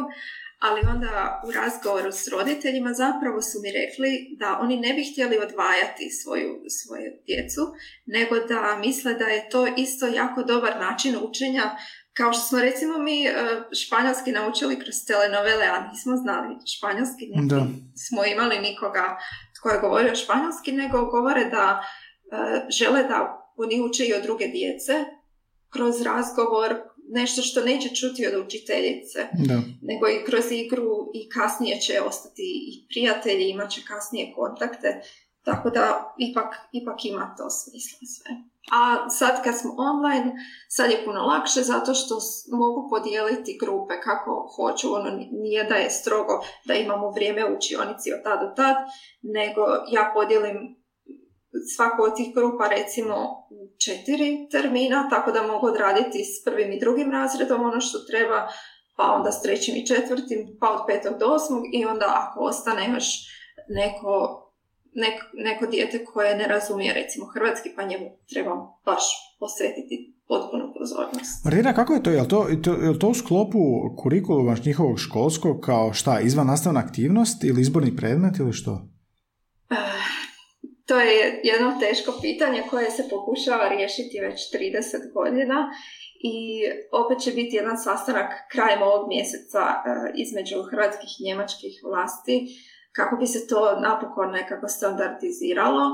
[0.59, 5.39] ali onda u razgovoru s roditeljima zapravo su mi rekli da oni ne bi htjeli
[5.39, 7.61] odvajati svoju, svoju djecu,
[8.07, 11.77] nego da misle da je to isto jako dobar način učenja.
[12.13, 13.33] Kao što smo recimo mi e,
[13.85, 17.55] španjolski naučili kroz telenovele, a nismo znali španjolski, niti
[18.09, 19.19] smo imali nikoga
[19.57, 24.47] tko je govorio španjolski, nego govore da e, žele da oni uče i od druge
[24.47, 25.05] djece
[25.69, 26.75] kroz razgovor,
[27.09, 29.55] nešto što neće čuti od učiteljice, da.
[29.83, 35.01] nego i kroz igru i kasnije će ostati i prijatelji, imat će kasnije kontakte,
[35.43, 38.31] tako da ipak, ipak ima to smisla sve.
[38.73, 40.33] A sad kad smo online,
[40.69, 42.15] sad je puno lakše zato što
[42.57, 44.95] mogu podijeliti grupe kako hoću.
[44.95, 46.33] Ono nije da je strogo
[46.65, 48.77] da imamo vrijeme u učionici od tad do tad,
[49.23, 50.86] nego ja podijelim
[51.75, 53.15] svaku od tih grupa recimo
[53.51, 58.49] u četiri termina, tako da mogu odraditi s prvim i drugim razredom ono što treba,
[58.97, 62.95] pa onda s trećim i četvrtim, pa od petog do osmog i onda ako ostane
[62.95, 63.07] još
[63.69, 64.43] neko
[64.95, 68.53] nek, neko dijete koje ne razumije recimo hrvatski, pa njemu treba
[68.85, 69.05] baš
[69.41, 71.45] posvetiti potpunu pozornost.
[71.45, 72.11] Marina, kako je to?
[72.11, 73.59] Je li to, je to u sklopu
[73.97, 78.89] kurikuluma njihovog školskog kao šta, izvan nastavna aktivnost ili izborni predmet ili što?
[80.87, 85.71] To je jedno teško pitanje koje se pokušava riješiti već 30 godina
[86.21, 86.63] i
[86.93, 89.75] opet će biti jedan sastanak krajem ovog mjeseca uh,
[90.15, 92.47] između hrvatskih i njemačkih vlasti
[92.97, 95.85] kako bi se to napokon nekako standardiziralo.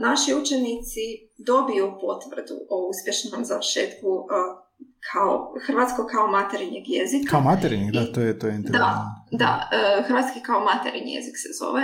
[0.00, 1.04] Naši učenici
[1.38, 4.26] dobiju potvrdu o uspješnom završetku
[5.12, 7.30] kao hrvatsko kao materinjeg jezika.
[7.30, 11.48] Kao materinjeg, da, to je, to je Da, da, e, hrvatski kao materinji jezik se
[11.60, 11.82] zove.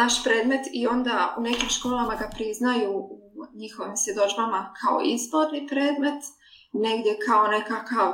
[0.00, 6.20] Naš predmet i onda u nekim školama ga priznaju u njihovim svjedočbama kao izborni predmet,
[6.72, 8.12] negdje kao nekakav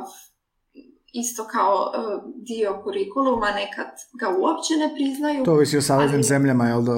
[1.22, 1.94] isto kao uh,
[2.50, 5.44] dio kurikuluma, nekad ga uopće ne priznaju.
[5.44, 6.30] To ovisi o saveznim ali...
[6.32, 6.96] zemljama, jel da,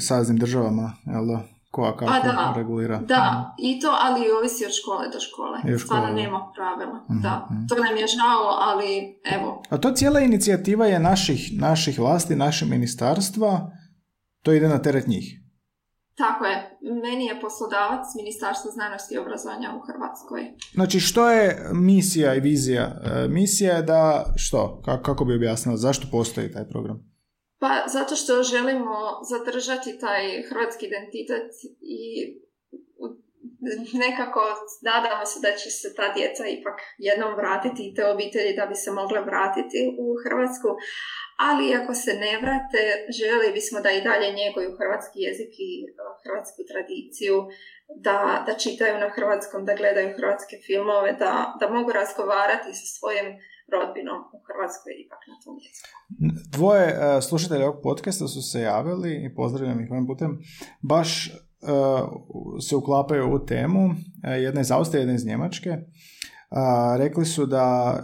[0.00, 1.38] saveznim državama, jel da,
[1.70, 2.98] koja kako da, regulira.
[2.98, 5.78] Da, i to, ali ovisi od škole do škole.
[5.78, 6.98] Stvarno nema pravila.
[7.08, 7.66] mm Da, mhm.
[7.66, 9.62] to nam je žao, ali evo.
[9.70, 13.70] A to cijela inicijativa je naših, naših vlasti, naše ministarstva,
[14.42, 15.38] to ide na teret njih.
[16.16, 16.78] Tako je.
[17.02, 20.40] Meni je poslodavac Ministarstvo znanosti i obrazovanja u Hrvatskoj.
[20.74, 22.84] Znači, što je misija i vizija?
[22.84, 24.82] E, misija je da, što?
[25.02, 25.76] Kako bi objasnila?
[25.76, 27.08] Zašto postoji taj program?
[27.58, 28.96] Pa, zato što želimo
[29.30, 32.02] zadržati taj hrvatski identitet i
[34.06, 34.42] nekako
[34.90, 36.78] nadamo se da će se ta djeca ipak
[37.08, 40.68] jednom vratiti i te obitelji da bi se mogle vratiti u Hrvatsku,
[41.46, 42.82] ali ako se ne vrate,
[43.18, 45.88] željeli bismo da i dalje njeguju hrvatski jezik i e,
[46.22, 47.36] hrvatsku tradiciju,
[48.06, 53.28] da, da čitaju na hrvatskom, da gledaju hrvatske filmove, da, da mogu razgovarati sa svojim
[53.74, 55.88] rodbinom u Hrvatskoj ipak na tom jeziku.
[56.56, 60.30] Dvoje uh, slušatelja ovog podcasta su se javili i pozdravljam ih ovim putem.
[60.92, 62.02] Baš uh,
[62.66, 63.82] se uklapaju u temu.
[64.44, 65.70] Jedna iz Austrije, jedna iz Njemačke.
[66.98, 67.98] Rekli su da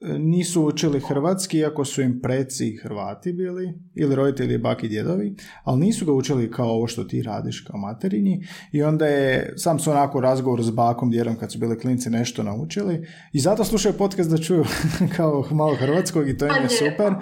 [0.00, 6.06] nisu učili hrvatski, iako su im preci Hrvati bili, ili roditelji baki djedovi, ali nisu
[6.06, 8.42] ga učili kao ovo što ti radiš kao materinji.
[8.72, 12.42] I onda je, sam su onako razgovor s bakom, djedom kad su bili klinci nešto
[12.42, 13.06] naučili.
[13.32, 14.64] I zato slušaju podcast da čuju
[15.16, 17.12] kao malo hrvatskog i to im je super.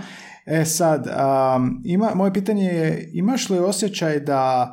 [0.47, 1.07] E sad,
[1.85, 4.73] ima, moje pitanje je, imaš li osjećaj da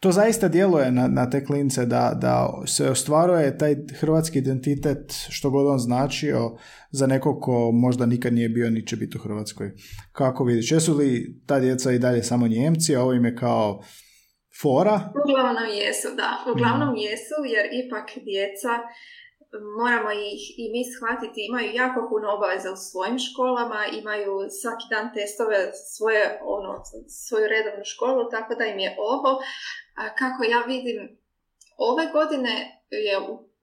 [0.00, 5.50] to zaista djeluje na, na te klince da, da se ostvaruje taj hrvatski identitet što
[5.50, 6.56] god on značio
[6.90, 9.72] za nekog ko možda nikad nije bio ni će biti u Hrvatskoj.
[10.12, 13.82] Kako vidiš, jesu li ta djeca i dalje samo njemci, a ovo im je kao
[14.62, 15.12] fora?
[15.24, 16.52] Uglavnom jesu, da.
[16.52, 16.96] Uglavnom mm.
[16.96, 18.72] jesu jer ipak djeca
[19.78, 25.06] moramo ih i mi shvatiti, imaju jako puno obaveza u svojim školama, imaju svaki dan
[25.14, 25.58] testove
[25.94, 26.72] svoje, ono,
[27.08, 29.30] svoju redovnu školu, tako da im je ovo,
[30.20, 30.98] kako ja vidim,
[31.76, 32.54] ove godine
[32.90, 33.16] je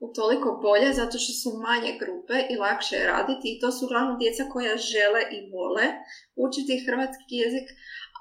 [0.04, 3.86] u toliko bolje zato što su manje grupe i lakše je raditi i to su
[3.86, 5.86] uglavnom djeca koja žele i vole
[6.36, 7.68] učiti hrvatski jezik,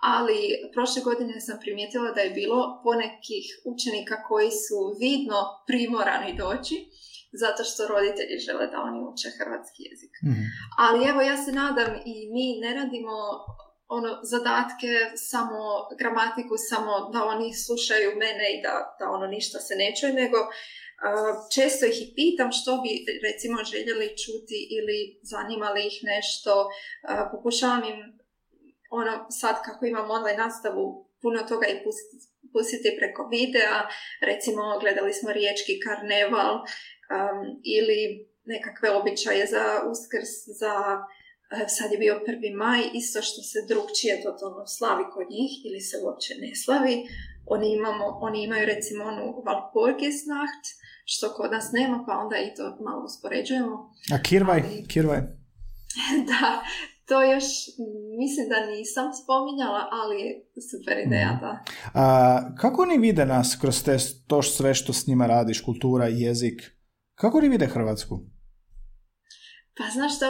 [0.02, 0.38] ali
[0.72, 6.76] prošle godine sam primijetila da je bilo ponekih učenika koji su vidno primorani doći
[7.32, 10.14] zato što roditelji žele da oni uče hrvatski jezik.
[10.24, 10.44] Mhm.
[10.78, 13.16] Ali evo ja se nadam i mi ne radimo
[13.98, 14.92] ono zadatke,
[15.30, 15.60] samo
[15.98, 20.38] gramatiku, samo da oni slušaju mene i da, da ono ništa se ne čuje, nego
[20.46, 22.92] uh, često ih i pitam što bi
[23.28, 24.98] recimo željeli čuti ili
[25.32, 26.52] zanimali ih nešto.
[26.66, 26.70] Uh,
[27.32, 28.00] pokušavam im
[28.90, 30.84] ono sad kako imam online nastavu
[31.22, 33.78] puno toga i pustiti, pustiti preko videa.
[34.30, 36.54] Recimo gledali smo riječki karneval
[37.14, 40.74] um, ili nekakve običaje za uskrs, za
[41.56, 45.80] e, sad je bio prvi maj, isto što se drugčije totalno slavi kod njih ili
[45.80, 46.96] se uopće ne slavi.
[47.46, 50.64] Oni, imamo, oni imaju recimo onu Valpurgisnacht,
[51.04, 53.74] što kod nas nema, pa onda i to malo uspoređujemo.
[54.14, 55.20] A kirvaj, Ali- kirvaj.
[56.30, 56.62] da,
[57.08, 57.44] to još
[58.18, 60.18] mislim da nisam spominjala, ali
[60.70, 61.64] super ideja, da.
[61.94, 63.96] A, kako oni vide nas kroz te,
[64.26, 66.79] to sve što s njima radiš, kultura, jezik?
[67.20, 68.14] Kako oni vide Hrvatsku?
[69.76, 70.26] Pa znaš što,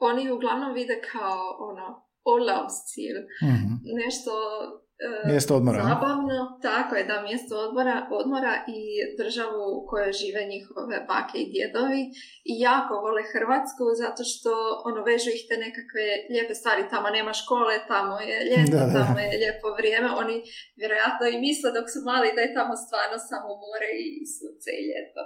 [0.00, 1.86] oni uglavnom vide kao ono,
[2.34, 3.72] Urlaubsziel, Mhm.
[4.04, 4.91] nešto e,
[5.30, 6.38] Mjesto odmora, zabavno,
[6.68, 8.80] tako je, da mjesto odmora, odmora i
[9.20, 12.02] državu u kojoj žive njihove bake i djedovi
[12.50, 14.50] i jako vole Hrvatsku zato što
[14.90, 18.92] ono vežu ih te nekakve lijepe stvari, tamo nema škole, tamo je ljeto, Da, da.
[18.98, 20.36] tamo je lijepo vrijeme, oni
[20.80, 24.86] vjerojatno i misle dok su mali da je tamo stvarno samo more i sunce i
[24.90, 25.22] ljeto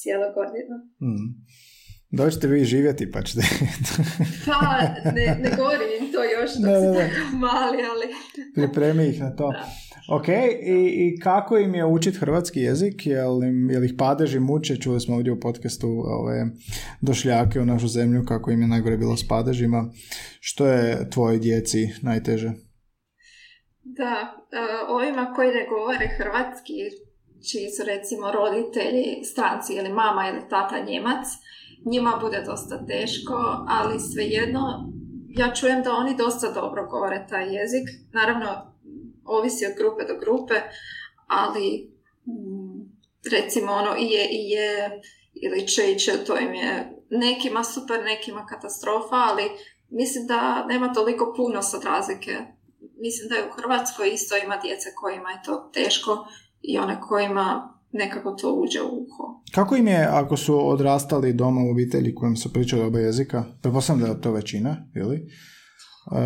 [0.00, 0.76] cijelo godinu.
[1.06, 1.26] Mhm.
[2.16, 3.40] Dođite vi živjeti pa ćete...
[4.46, 4.78] Pa,
[5.10, 6.98] ne, ne govorim im to još dok Da, su da, da.
[6.98, 8.14] tako mali, ali...
[8.54, 9.52] Pripremi ih na to.
[10.08, 13.06] Ok, I, i kako im je učit hrvatski jezik?
[13.06, 14.76] Jel, im, jel ih padeži muče?
[14.76, 16.46] Čuli smo ovdje u podcastu ove
[17.00, 19.90] došljake u našu zemlju, kako im je najgore bilo s padežima.
[20.40, 22.52] Što je tvojoj djeci najteže?
[23.82, 24.58] Da, e,
[24.88, 26.72] ovima koji ne govore hrvatski,
[27.50, 31.26] čiji su recimo roditelji stranci ili mama ili tata njemac,
[31.84, 33.34] njima bude dosta teško,
[33.68, 34.92] ali svejedno
[35.28, 37.88] ja čujem da oni dosta dobro govore taj jezik.
[38.12, 38.74] Naravno,
[39.24, 40.54] ovisi od grupe do grupe,
[41.26, 41.92] ali
[42.26, 42.80] mm,
[43.32, 45.00] recimo ono i je i je
[45.34, 49.42] ili će i će, to im je nekima super, nekima katastrofa, ali
[49.88, 52.38] mislim da nema toliko puno sad razlike
[52.96, 56.26] mislim da je u Hrvatskoj isto ima djece kojima je to teško
[56.62, 59.42] i one kojima nekako to uđe u uho.
[59.54, 63.44] Kako im je ako su odrastali doma u obitelji kojim su pričali oba jezika?
[63.62, 65.26] Pretpostavljam da je to većina, ili?
[66.06, 66.16] Uh,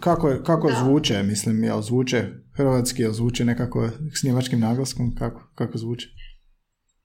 [0.00, 0.74] kako, je, kako Da.
[0.74, 2.24] zvuče, mislim, jel zvuče
[2.56, 6.06] hrvatski, jel zvuče nekako s njemačkim naglaskom, kako, kako zvuče?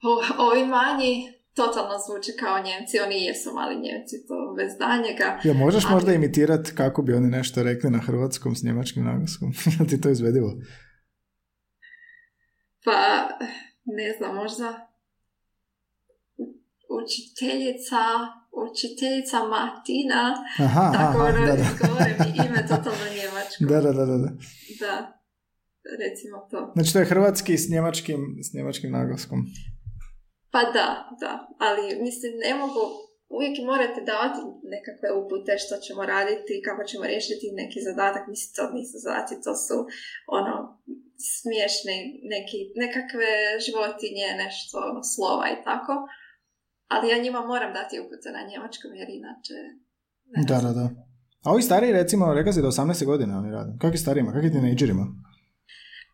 [0.04, 0.14] O,
[0.44, 1.14] ovi manji
[1.56, 5.40] totalno zvuče kao njemci, oni jesu mali njemci, to bez danjega.
[5.44, 9.50] Ja, možeš Ali- možda imitirati kako bi oni nešto rekli na hrvatskom s njemačkim naglaskom?
[9.90, 10.50] Ti to izvedivo?
[12.86, 13.28] Pa,
[13.88, 14.88] ne znam, možda
[17.00, 18.02] učiteljica,
[18.52, 20.22] učiteljica Martina,
[20.60, 21.64] Aha, tako aha, ono da, da.
[22.46, 23.60] ime totalno njemačko.
[23.60, 24.32] Da, da, da, da, da.
[24.80, 24.96] Da,
[26.04, 26.72] recimo to.
[26.76, 29.40] Znači to je hrvatski s njemačkim, s njemačkim naglaskom.
[30.52, 30.88] Pa da,
[31.22, 32.84] da, ali mislim ne mogu,
[33.36, 34.42] uvijek morate davati
[34.74, 39.54] nekakve upute što ćemo raditi, kako ćemo riješiti neki zadatak, mislim to nisu zadaci, to
[39.66, 39.78] su
[40.40, 40.54] ono
[41.40, 41.98] smiješni
[42.34, 43.32] neki, nekakve
[43.66, 45.94] životinje, nešto ono, slova i tako.
[46.94, 49.56] Ali ja njima moram dati upute na njemačkom jer inače...
[50.34, 50.88] ne Da, da, da.
[51.46, 53.72] A ovi stariji, recimo, rekao si da 18 godina oni rade.
[53.82, 55.06] Kakvi starijima, kakvi tinejdžerima?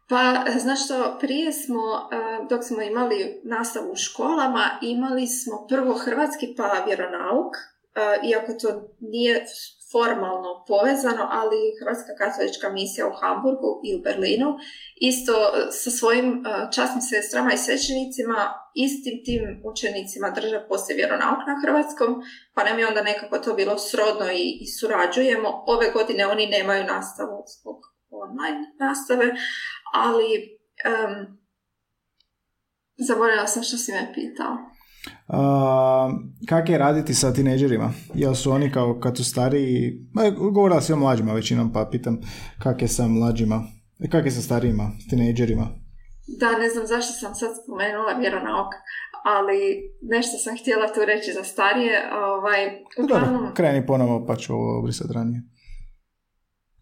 [0.10, 5.93] Pa, znaš što, prije smo, eh, dok smo imali nastavu u školama, imali smo prvo
[5.93, 9.45] hrvatski pa vjeronauk, eh, iako to nije
[9.94, 14.50] formalno povezano, ali Hrvatska katolička misija u Hamburgu i u Berlinu,
[15.12, 18.38] isto eh, sa svojim eh, časnim sestrama i svećenicima,
[18.86, 22.12] istim tim učenicima drže poslije vjeronauk na hrvatskom,
[22.56, 25.50] pa nam je onda nekako to bilo srodno i, i surađujemo.
[25.68, 27.78] Ove godine oni nemaju nastavu zbog
[28.10, 29.28] online nastave,
[29.94, 30.30] ali
[30.89, 31.44] um,
[32.98, 34.58] zaboravila sam što si me pitao.
[35.28, 36.10] A,
[36.49, 37.91] kak je raditi sa tinejdžerima?
[38.14, 40.08] Jel su oni kao kad su stariji,
[40.51, 42.20] govorila si o mlađima većinom, pa pitam
[42.64, 43.64] kak je sa mlađima,
[44.12, 45.68] kak je sa starijima, s tinejdžerima?
[46.39, 48.74] Da, ne znam zašto sam sad spomenula vjeronauk,
[49.24, 49.60] ali
[50.01, 52.10] nešto sam htjela tu reći za starije.
[52.14, 52.62] Ovaj,
[53.04, 55.41] uglavnom, Dobro, kreni ponovo pa ću ovo obrisati ranije.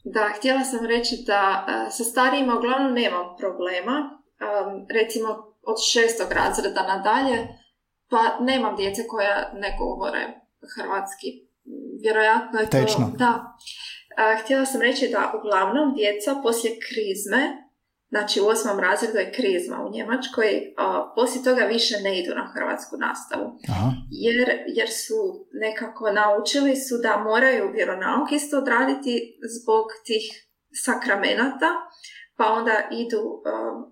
[0.04, 3.96] Da, htjela sam reći da e, sa starijima uglavnom nemam problema.
[4.42, 5.30] Um, recimo,
[5.72, 7.38] od šestog razreda nadalje,
[8.12, 10.24] pa nemam djece koja ne govore
[10.76, 11.30] hrvatski.
[12.04, 12.78] Vjerojatno je to...
[12.78, 13.12] Tečno.
[13.18, 13.58] Da.
[14.44, 17.44] htjela sam reći da uglavnom djeca poslije krizme,
[18.10, 22.46] znači u osmom razredu je krizma u Njemačkoj, a, poslije toga više ne idu na
[22.54, 23.48] hrvatsku nastavu.
[23.70, 23.90] Aha.
[24.10, 30.26] Jer, jer su nekako naučili su da moraju vjeronauk isto odraditi zbog tih
[30.86, 31.70] sakramenata,
[32.42, 33.42] pa onda idu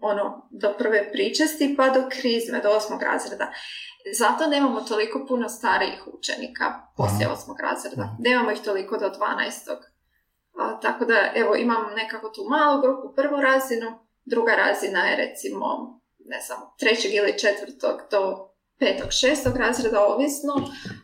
[0.02, 3.52] ono do prve pričesti pa do krizme, do osmog razreda.
[4.18, 6.66] Zato nemamo toliko puno starijih učenika
[6.98, 8.16] poslije osmog razreda.
[8.20, 9.76] Nemamo ih toliko do 12.
[10.60, 15.66] A, tako da, evo, imam nekako tu malu grupu, prvu razinu, druga razina je recimo,
[16.20, 20.54] ne znam, trećeg ili četvrtog do petog, šestog razreda, ovisno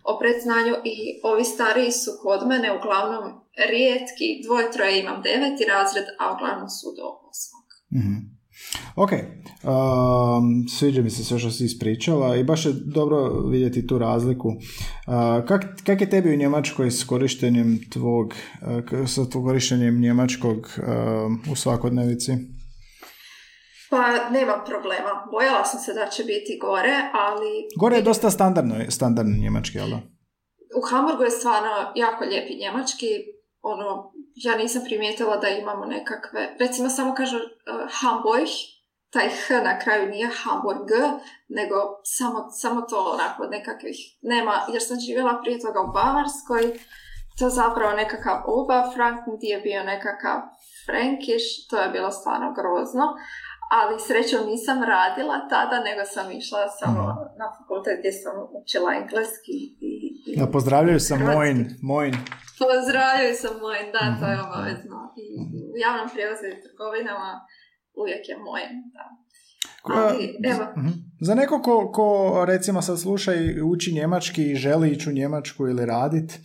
[0.03, 6.05] o predznanju i ovi stariji su kod mene uglavnom rijetki, dvoje, troje imam deveti razred,
[6.19, 7.65] a uglavnom su do osmog.
[7.97, 8.35] mm
[8.95, 13.97] Ok, um, sviđa mi se sve što si ispričala i baš je dobro vidjeti tu
[13.97, 14.47] razliku.
[14.47, 18.33] Uh, kak, kak je tebi u Njemačkoj s korištenjem tvog,
[18.91, 22.31] uh, sa korištenjem njemačkog uh, u svakodnevici?
[23.89, 25.27] Pa nema problema.
[25.31, 27.67] Bojala sam se da će biti gore, ali...
[27.79, 29.91] Gore je dosta standardno, standardno njemački, ali
[30.77, 33.34] U Hamburgu je stvarno jako lijepi njemački.
[33.71, 36.55] Ono, ja nisam primijetila da imamo nekakve...
[36.59, 37.43] Recimo samo kažu uh,
[37.99, 38.51] Hamburg,
[39.09, 40.89] taj H na kraju nije Hamburg,
[41.47, 41.75] nego
[42.17, 46.63] samo, samo to onako nekakvih nema, jer sam živjela prije toga u Bavarskoj,
[47.39, 50.37] to zapravo nekakav Oberfranken gdje je bio nekakav
[50.85, 53.05] Frankiš, to je bilo stvarno grozno,
[53.77, 57.01] ali srećom nisam radila tada, nego sam išla samo
[57.39, 59.57] na fakultet gdje sam učila engleski.
[59.89, 59.91] I
[60.25, 61.57] ja, pozdravljaju sam Mojn.
[61.81, 62.13] Mojn.
[62.63, 64.45] Pozdravljaju sam Mojn, da, to je mhm.
[64.47, 64.97] obavezno.
[65.21, 65.25] I
[65.73, 67.31] u javnom prijevozu i trgovinama
[68.01, 69.05] uvijek je Mojn, da.
[69.93, 70.65] Ali, evo.
[70.77, 70.93] Mhm.
[71.21, 75.67] Za neko ko, ko recimo sad sluša i uči njemački i želi ići u Njemačku
[75.67, 76.39] ili raditi,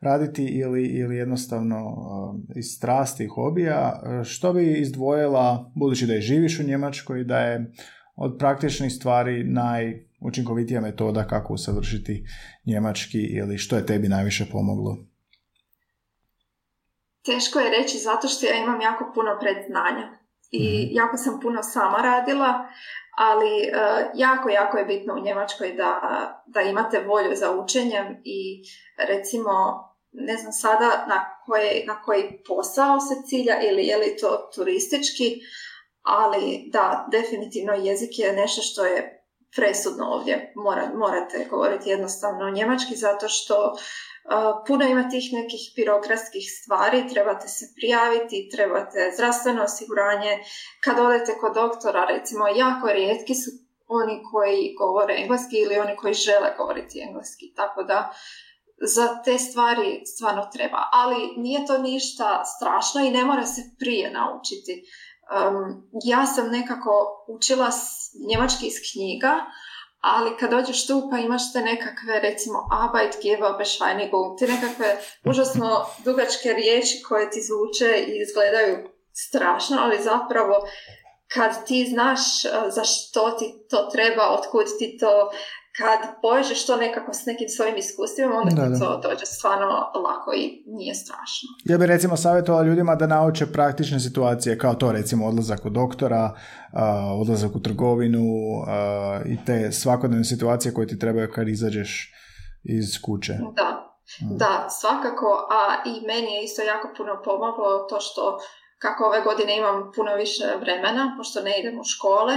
[0.00, 6.12] raditi ili, ili jednostavno uh, iz strasti i hobija, uh, što bi izdvojila, budući da
[6.12, 7.72] je živiš u Njemačkoj, da je
[8.16, 9.44] od praktičnih stvari
[10.24, 12.24] najučinkovitija metoda kako usavršiti
[12.66, 14.96] njemački ili što je tebi najviše pomoglo?
[17.24, 20.18] Teško je reći zato što ja imam jako puno predznanja
[20.50, 20.96] i mhm.
[20.96, 22.68] jako sam puno sama radila,
[23.16, 25.92] ali uh, jako, jako je bitno u Njemačkoj da,
[26.46, 28.62] da imate volju za učenjem i
[29.08, 29.52] recimo
[30.12, 35.40] ne znam sada na, koje, na koji posao se cilja ili je li to turistički,
[36.02, 39.13] ali da, definitivno jezik je nešto što je
[39.56, 40.52] presudno ovdje.
[40.56, 43.76] Mora, morate govoriti jednostavno njemački zato što
[44.66, 50.38] puno ima tih nekih birokratskih stvari, trebate se prijaviti, trebate zdravstveno osiguranje.
[50.80, 53.50] Kad odete kod doktora, recimo, jako rijetki su
[53.88, 57.52] oni koji govore engleski ili oni koji žele govoriti engleski.
[57.56, 58.12] Tako da
[58.80, 60.88] za te stvari stvarno treba.
[60.92, 64.84] Ali nije to ništa strašno i ne mora se prije naučiti.
[65.24, 67.70] Um, ja sam nekako učila
[68.28, 69.34] njemački iz knjiga,
[70.00, 75.86] ali kad dođeš tu pa imaš te nekakve recimo Arbeit geba Bescheinigung, te nekakve užasno
[76.04, 80.54] dugačke riječi koje ti zvuče i izgledaju strašno, ali zapravo
[81.34, 82.20] kad ti znaš
[82.68, 85.30] za što ti to treba, otkud ti to,
[85.78, 89.66] kad povežeš to nekako s nekim svojim iskustvima, onda da, to dođe stvarno
[90.04, 91.48] lako i nije strašno.
[91.64, 96.34] Ja bih recimo savjetovala ljudima da nauče praktične situacije, kao to recimo odlazak u doktora,
[97.20, 98.24] odlazak u trgovinu
[99.26, 102.12] i te svakodnevne situacije koje ti trebaju kad izađeš
[102.64, 103.32] iz kuće.
[103.32, 104.36] Da, mm.
[104.38, 108.38] da, svakako, a i meni je isto jako puno pomoglo to što
[108.78, 112.34] kako ove godine imam puno više vremena, pošto ne idem u škole,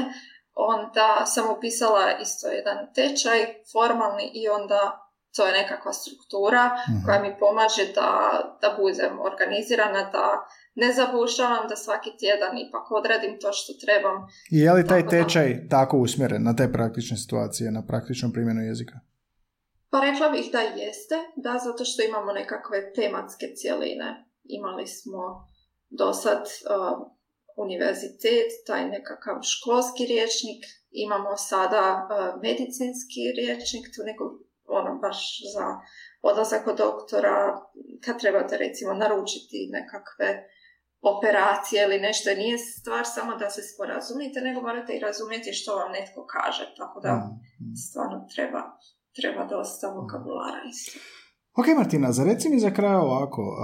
[0.57, 3.39] onda sam upisala isto jedan tečaj
[3.71, 4.81] formalni i onda
[5.35, 7.05] to je nekakva struktura mhm.
[7.05, 8.11] koja mi pomaže da,
[8.61, 10.27] da budem organizirana, da
[10.81, 14.15] ne zabušavam, da svaki tjedan ipak odradim to što trebam.
[14.51, 18.95] I je li taj tečaj tako usmjeren na te praktične situacije, na praktičnu primjenu jezika?
[19.91, 24.09] Pa rekla bih da jeste, da, zato što imamo nekakve tematske cjeline.
[24.43, 25.21] Imali smo
[25.89, 26.41] do sad
[27.65, 34.25] univerzitet, taj nekakav školski riječnik, imamo sada uh, medicinski riječnik, tu neko
[34.65, 35.19] ono baš
[35.53, 35.65] za
[36.21, 37.61] odlazak kod doktora,
[38.05, 40.29] kad trebate recimo naručiti nekakve
[41.01, 45.91] operacije ili nešto, nije stvar samo da se sporazumite, nego morate i razumjeti što vam
[45.91, 47.29] netko kaže, tako da mm,
[47.65, 47.75] mm.
[47.75, 48.61] stvarno treba,
[49.15, 50.99] treba dosta vokabulara isto.
[51.59, 53.57] Ok, Martina, za reci mi za kraj ovako,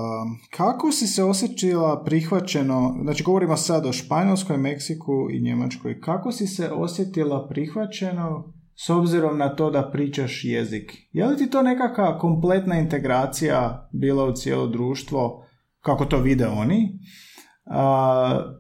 [0.49, 6.47] kako si se osjećala prihvaćeno, znači govorimo sad o Španjolskoj, Meksiku i Njemačkoj, kako si
[6.47, 8.53] se osjetila prihvaćeno
[8.85, 10.91] s obzirom na to da pričaš jezik?
[11.11, 15.45] Je li ti to nekakva kompletna integracija bila u cijelo društvo,
[15.81, 16.99] kako to vide oni,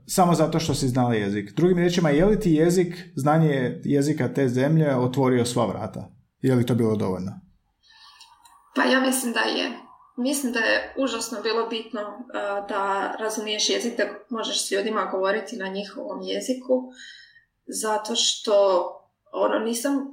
[0.07, 1.55] samo zato što si znala jezik?
[1.55, 6.11] Drugim riječima, je li ti jezik, znanje jezika te zemlje otvorio sva vrata?
[6.41, 7.42] Je li to bilo dovoljno?
[8.75, 9.71] Pa ja mislim da je.
[10.17, 15.55] Mislim da je užasno bilo bitno uh, da razumiješ jezik, da možeš s ljudima govoriti
[15.55, 16.83] na njihovom jeziku,
[17.81, 18.53] zato što
[19.31, 20.07] ono, nisam uh,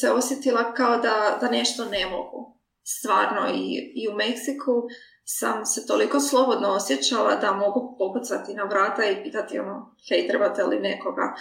[0.00, 2.58] se osjetila kao da, da nešto ne mogu.
[2.84, 4.82] Stvarno i, i u Meksiku
[5.24, 10.64] sam se toliko slobodno osjećala da mogu pokucati na vrata i pitati ono, hej, trebate
[10.64, 11.34] li nekoga,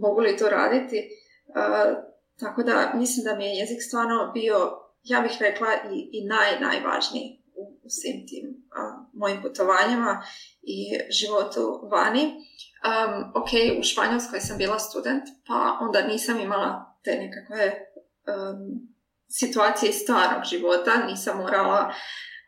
[0.00, 1.08] mogu li to raditi.
[1.48, 1.96] Uh,
[2.40, 6.60] tako da mislim da mi je jezik stvarno bio ja bih rekla i, i naj,
[6.60, 8.66] najvažniji u, u svim tim
[9.12, 10.22] mojim putovanjima
[10.62, 12.24] i životu vani.
[12.24, 13.48] Um, ok,
[13.80, 18.88] u Španjolskoj sam bila student, pa onda nisam imala te nekakve um,
[19.28, 21.92] situacije iz stvarnog života, nisam morala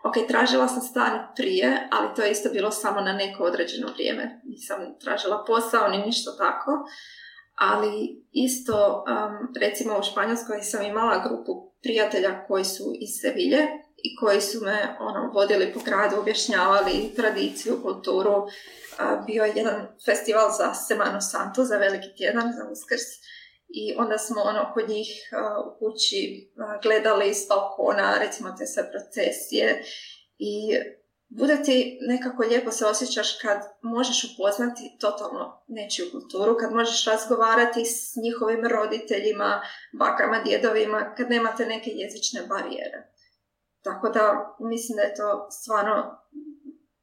[0.04, 4.40] Ok, tražila sam stan prije, ali to je isto bilo samo na neko određeno vrijeme.
[4.44, 6.70] Nisam tražila posao ni ništa tako.
[7.54, 13.58] Ali isto, um, recimo u Španjolskoj sam imala grupu prijatelja koji su iz Sevilje
[13.96, 18.46] i koji su me ono, vodili po gradu, objašnjavali tradiciju, kulturu.
[19.26, 23.08] bio je jedan festival za Semano Santo, za veliki tjedan, za uskrs.
[23.68, 25.08] I onda smo ono kod njih
[25.66, 26.50] u kući
[26.82, 29.82] gledali iz balkona, recimo te sve procesije
[30.38, 30.78] i
[31.28, 37.84] bude ti nekako lijepo se osjećaš kad možeš upoznati totalno nečiju kulturu, kad možeš razgovarati
[37.84, 39.62] s njihovim roditeljima,
[39.98, 43.12] bakama, djedovima, kad nemate neke jezične barijere.
[43.82, 46.18] Tako da mislim da je to stvarno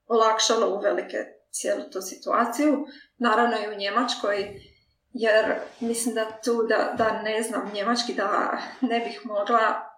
[0.08, 1.18] olakšalo velike
[1.52, 2.86] cijelu tu situaciju.
[3.18, 4.62] Naravno i u Njemačkoj,
[5.14, 9.95] jer mislim da tu da, da ne znam njemački, da ne bih mogla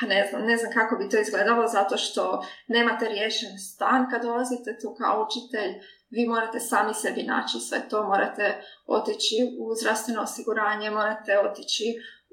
[0.00, 4.22] pa ne znam, ne znam kako bi to izgledalo zato što nemate riješen stan kad
[4.22, 5.72] dolazite tu kao učitelj,
[6.10, 11.84] vi morate sami sebi naći sve to, morate otići u zdravstveno osiguranje, morate otići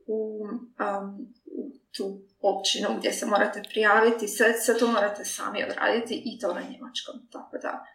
[0.07, 6.22] u, um, u tu općinu gdje se morate prijaviti, sve, sve to morate sami odraditi
[6.26, 7.86] i to na njemačkom, tako da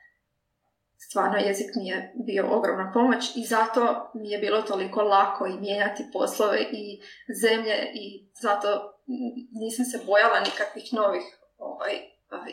[0.99, 5.61] stvarno jezik mi je bio ogromna pomoć i zato mi je bilo toliko lako i
[5.61, 7.01] mijenjati poslove i
[7.43, 8.96] zemlje i zato
[9.63, 11.27] nisam se bojala nikakvih novih
[11.59, 11.95] ovaj,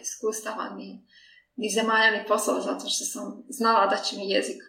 [0.02, 1.06] iskustava ni,
[1.56, 4.62] ni zemalja ni poslova zato što sam znala da će mi jezik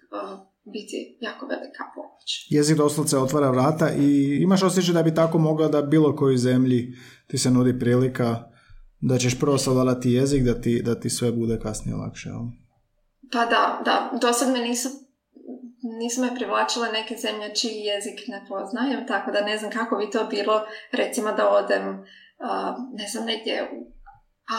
[0.64, 2.46] biti jako velika pomoć.
[2.50, 6.94] Jezik doslovce otvara vrata i imaš osjećaj da bi tako mogla da bilo kojoj zemlji
[7.26, 8.44] ti se nudi prilika
[9.00, 12.28] da ćeš prvo savladati jezik da ti, da ti sve bude kasnije lakše.
[13.32, 14.18] Pa da, da.
[14.20, 14.88] Do sad me nisu
[15.84, 20.10] nisu me privlačile neke zemlje čiji jezik ne poznajem, tako da ne znam kako bi
[20.10, 22.04] to bilo, recimo da odem,
[22.92, 23.94] ne znam, negdje u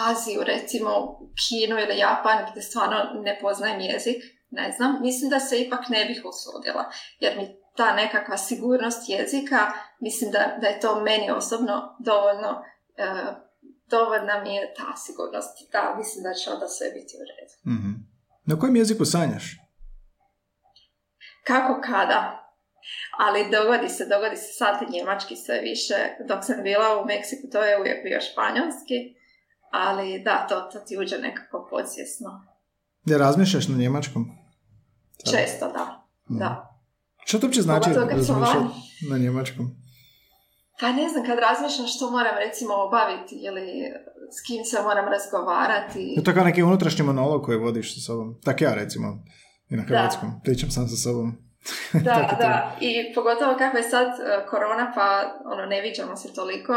[0.09, 5.01] Aziju, recimo u Kinu ili Japan, gdje stvarno ne poznajem jezik, ne znam.
[5.01, 7.45] Mislim da se ipak ne bih usudila, jer mi
[7.77, 13.35] ta nekakva sigurnost jezika, mislim da, da je to meni osobno dovoljno, uh,
[13.89, 15.71] dovoljna mi je ta sigurnost.
[15.71, 17.53] Da, mislim da će onda sve biti u redu.
[17.65, 17.95] mm
[18.45, 19.64] Na kojem jeziku sanjaš?
[21.49, 22.41] Kako kada.
[23.17, 25.95] Ali dogodi se, dogodi se sad njemački sve više.
[26.29, 28.97] Dok sam bila u Meksiku, to je uvijek bio španjolski.
[29.71, 32.29] Ali da, to, to ti uđe nekako podsvjesno.
[33.05, 34.25] Ne razmišljaš na njemačkom?
[35.31, 36.07] Često, da.
[36.29, 36.39] Mm.
[36.39, 36.79] da.
[37.25, 38.39] Što to uopće znači razmišljati
[39.11, 39.65] na njemačkom?
[40.79, 43.67] Pa ne znam, kad razmišljam što moram recimo obaviti ili
[44.31, 46.13] s kim se moram razgovarati.
[46.17, 48.41] Je to kao neki unutrašnji monolog koji vodiš sa sobom.
[48.43, 49.23] Tak ja recimo
[49.69, 50.29] i na hrvatskom.
[50.29, 50.39] Da.
[50.43, 51.37] Pričam sam sa sobom.
[51.93, 52.77] da, da.
[52.81, 56.73] I pogotovo kako je sad e, korona, pa ono, ne viđamo se toliko.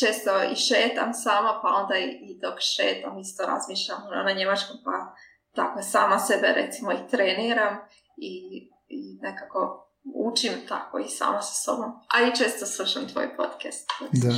[0.00, 5.14] Često i šetam sama, pa onda i, dok šetam isto razmišljam ono, na njemačkom, pa
[5.54, 7.76] tako sama sebe recimo i treniram
[8.16, 8.32] i,
[8.88, 9.82] i nekako
[10.14, 11.90] učim tako i sama sa sobom.
[12.14, 13.90] A i često slušam tvoj podcast.
[14.12, 14.34] Da.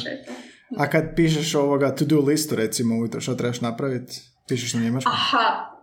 [0.79, 5.13] A kad pišeš ovoga to-do listu recimo ujutro što trebaš napraviti, pišeš na njemačkom?
[5.13, 5.78] Aha,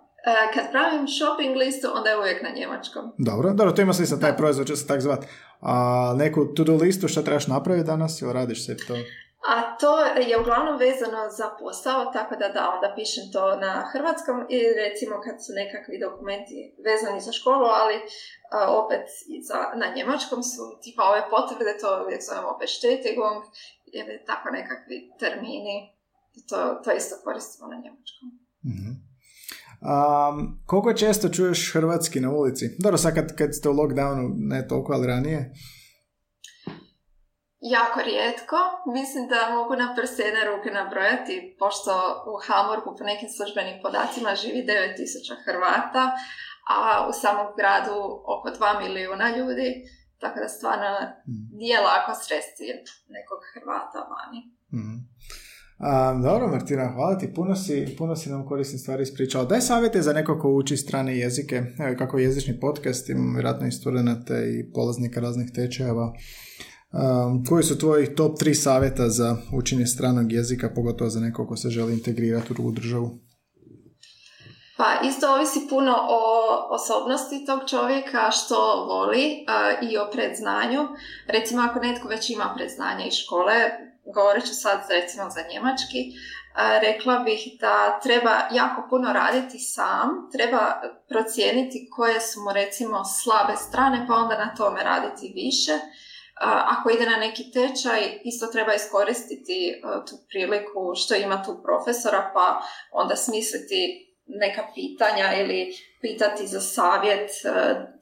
[0.54, 3.04] kad pravim shopping listu, onda je uvijek na njemačkom.
[3.18, 5.26] Dobro, dobro, to ima smisla, taj proizvod će se tak zvat.
[5.62, 8.94] A neku to-do listu što trebaš napraviti danas ili radiš se to?
[9.52, 14.38] A to je uglavnom vezano za posao, tako da da, onda pišem to na hrvatskom
[14.50, 16.58] i recimo kad su nekakvi dokumenti
[16.88, 17.96] vezani za školu, ali
[18.82, 19.06] opet
[19.48, 23.38] za, na njemačkom su tipa ove potvrde, to uvijek zovemo bestätigung,
[23.98, 25.76] ili tako nekakvi termini
[26.50, 28.28] to, to isto koristimo na njemačkom.
[28.70, 29.05] mm
[29.86, 32.66] Um, koliko često čuješ hrvatski na ulici?
[32.80, 35.52] Dobro, sad kad, kad ste u lockdownu, ne toliko, ali ranije.
[37.76, 38.60] Jako rijetko.
[38.98, 41.92] Mislim da mogu na prste jedne ruke nabrojati, pošto
[42.32, 46.04] u Hamburgu po nekim službenim podacima živi 9000 Hrvata,
[46.76, 47.98] a u samom gradu
[48.34, 49.70] oko 2 milijuna ljudi,
[50.22, 50.92] tako da stvarno
[51.28, 51.58] mm.
[51.60, 52.66] nije lako sresti
[53.18, 54.40] nekog Hrvata vani.
[54.76, 55.00] Mm.
[55.78, 57.34] A, dobro, Martina, hvala ti.
[57.34, 59.46] Puno si, puno si nam korisnih stvari ispričala.
[59.46, 61.64] Daj savjete za neko ko uči strane jezike.
[61.98, 66.14] Kako jezični podcast, imamo vjerojatno i studenta i polaznika raznih tečajeva.
[66.92, 71.56] Um, koji su tvoji top tri savjeta za učenje stranog jezika, pogotovo za nekog ko
[71.56, 73.20] se želi integrirati u drugu državu?
[74.78, 76.22] Pa isto ovisi puno o
[76.76, 80.82] osobnosti tog čovjeka, što voli uh, i o predznanju.
[81.28, 83.54] Recimo ako netko već ima predznanje iz škole,
[84.14, 86.16] govorit ću sad recimo za njemački, uh,
[86.82, 93.56] rekla bih da treba jako puno raditi sam, treba procijeniti koje su mu recimo slabe
[93.56, 95.80] strane, pa onda na tome raditi više
[96.42, 102.32] ako ide na neki tečaj, isto treba iskoristiti e, tu priliku što ima tu profesora,
[102.34, 102.62] pa
[102.92, 107.50] onda smisliti neka pitanja ili pitati za savjet, e,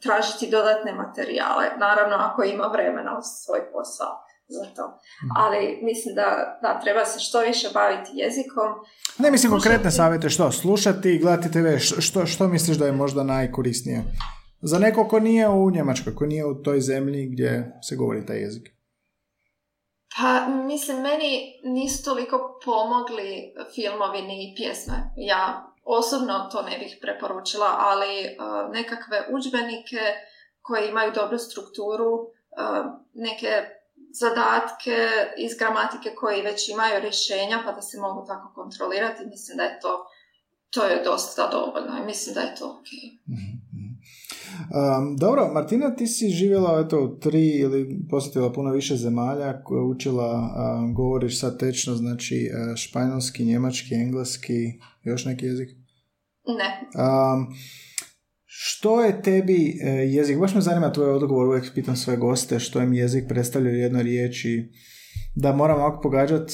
[0.02, 1.66] tražiti dodatne materijale.
[1.78, 4.24] Naravno, ako ima vremena u svoj posao
[4.60, 4.86] za to.
[5.24, 5.32] Mhm.
[5.36, 8.70] Ali mislim da, da treba se što više baviti jezikom.
[9.18, 10.52] Ne mislim konkretne savjete, što?
[10.52, 14.04] Slušati, gledati TV, što, što misliš da je možda najkorisnije?
[14.62, 18.38] Za neko ko nije u Njemačkoj, ko nije u toj zemlji gdje se govori taj
[18.42, 18.74] jezik.
[20.18, 24.94] Pa, mislim, meni nisu toliko pomogli filmovi ni pjesme.
[25.18, 30.02] Ja osobno to ne bih preporučila, ali uh, nekakve udžbenike
[30.62, 33.52] koji imaju dobru strukturu, uh, neke
[34.22, 34.98] zadatke
[35.38, 39.80] iz gramatike koji već imaju rješenja pa da se mogu tako kontrolirati, mislim da je
[39.80, 39.94] to,
[40.70, 42.90] to je dosta dovoljno i mislim da je to ok.
[43.28, 43.64] mm
[44.54, 49.62] Um, dobro, Martina, ti si živjela eto, tri ili posjetila puno više zemalja
[49.96, 55.70] učila, um, govoriš sad tečno, znači uh, španjolski, njemački, engleski, još neki jezik?
[56.46, 56.90] Ne.
[57.04, 57.48] Um,
[58.56, 60.40] što je tebi uh, jezik?
[60.40, 64.04] Baš me zanima tvoj odgovor, uvijek pitam sve goste što im jezik predstavlja u jednoj
[64.04, 64.70] riječi.
[65.36, 66.54] Da moram ovako pogađati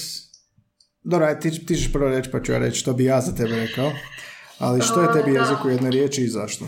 [1.03, 3.55] dobro, ti, ti ćeš prvo reći pa ću ja reći što bi ja za tebe
[3.55, 3.91] rekao.
[4.59, 6.65] Ali što je tebi jezik u jednoj riječi i zašto?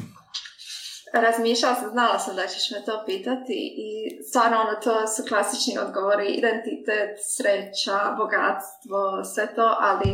[1.13, 3.89] Razmišljala sam, znala sam da ćeš me to pitati i
[4.29, 8.99] stvarno ono, to su klasični odgovori, identitet, sreća, bogatstvo,
[9.33, 10.09] sve to, ali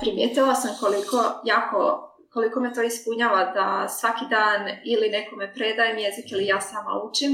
[0.00, 2.05] primijetila sam koliko jako
[2.36, 7.32] koliko me to ispunjava da svaki dan ili nekome predajem jezik ili ja sama učim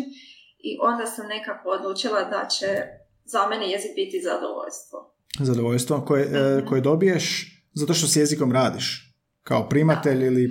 [0.69, 2.71] i onda sam nekako odlučila da će
[3.25, 4.99] za mene jezik biti zadovoljstvo.
[5.49, 6.69] Zadovoljstvo koje, mhm.
[6.69, 7.25] koje dobiješ
[7.81, 8.87] zato što s jezikom radiš?
[9.43, 10.45] Kao primatelj ili,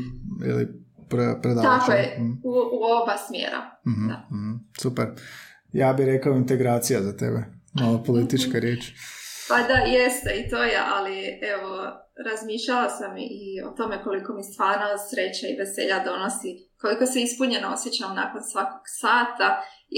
[0.49, 0.68] ili
[1.10, 1.26] pre,
[1.61, 2.32] Tako je, mm.
[2.44, 3.61] u, u oba smjera.
[3.88, 4.18] mm da.
[4.36, 5.07] mm super.
[5.72, 7.44] Ja bih rekao integracija za tebe.
[7.73, 8.94] Malo politička riječ.
[9.52, 11.18] Pa da, jeste i to je, ali
[11.53, 11.72] evo,
[12.28, 16.52] razmišljala sam i o tome koliko mi stvarno sreća i veselja donosi,
[16.82, 19.48] koliko se ispunjeno osjećam nakon svakog sata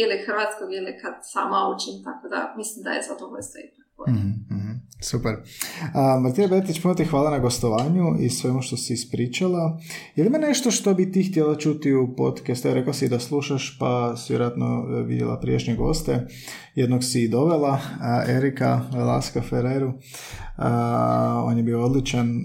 [0.01, 4.07] ili hrvatskog ili kad sama učim, tako da mislim da je zadovoljstvo ipak.
[4.07, 4.62] mm
[5.03, 5.35] Super.
[5.93, 9.79] A, Martina Betić, puno ti hvala na gostovanju i svemu što si ispričala.
[10.15, 12.67] Je li ima nešto što bi ti htjela čuti u podcastu?
[12.67, 16.27] Ja rekao si da slušaš, pa si vjerojatno e, vidjela priješnje goste.
[16.75, 17.79] Jednog si i dovela,
[18.27, 19.93] Erika Laska Ferreru.
[21.45, 22.41] on je bio odličan.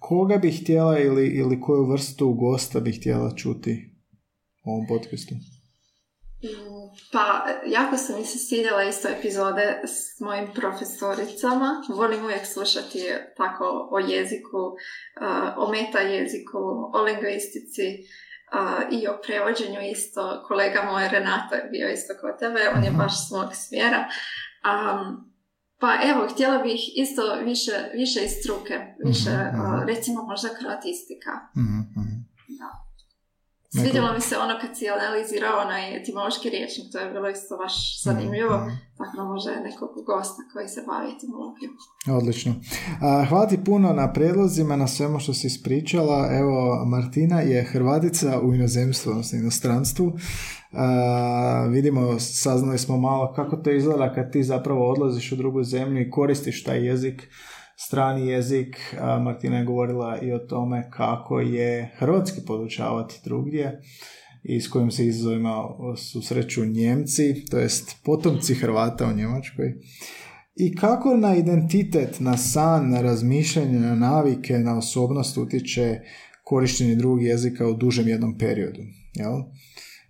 [0.00, 3.90] koga bi htjela ili, ili koju vrstu gosta bi htjela čuti
[4.64, 5.34] u ovom podcastu?
[7.12, 11.82] Pa, jako sam mi se svidjela isto epizode s mojim profesoricama.
[11.88, 13.04] Volim uvijek slušati
[13.36, 14.76] tako o jeziku,
[15.56, 16.58] o meta jeziku,
[16.94, 17.86] o lingvistici
[18.90, 20.44] i o prevođenju isto.
[20.48, 24.08] Kolega moj Renato je bio isto kod tebe, on je baš s mog smjera.
[25.78, 29.88] pa evo, htjela bih isto više, više iz struke, više, mhm, mhm.
[29.88, 31.32] recimo možda kratistika.
[31.56, 31.80] Mhm,
[32.58, 32.89] da.
[33.72, 38.02] Svidjelo mi se ono kad si analizirao onaj etimološki riječnik, to je bilo isto baš
[38.02, 41.72] zanimljivo, mm, tako da može nekog gosta koji se bavi etimologijom.
[42.18, 42.54] Odlično.
[43.28, 46.28] hvala ti puno na predlozima, na svemu što si ispričala.
[46.32, 50.12] Evo, Martina je Hrvatica u inozemstvu, odnosno inostranstvu.
[51.68, 56.10] vidimo, saznali smo malo kako to izgleda kad ti zapravo odlaziš u drugu zemlju i
[56.10, 57.28] koristiš taj jezik
[57.86, 58.76] strani jezik.
[59.22, 63.80] Martina je govorila i o tome kako je hrvatski podučavati drugdje
[64.42, 65.64] i s kojim se izazovima
[65.96, 69.74] susreću Njemci, to jest potomci Hrvata u Njemačkoj.
[70.56, 76.00] i kako na identitet, na san, na razmišljanje, na navike, na osobnost utječe
[76.44, 78.80] korištenje drugog jezika u dužem jednom periodu.
[79.14, 79.32] Jel?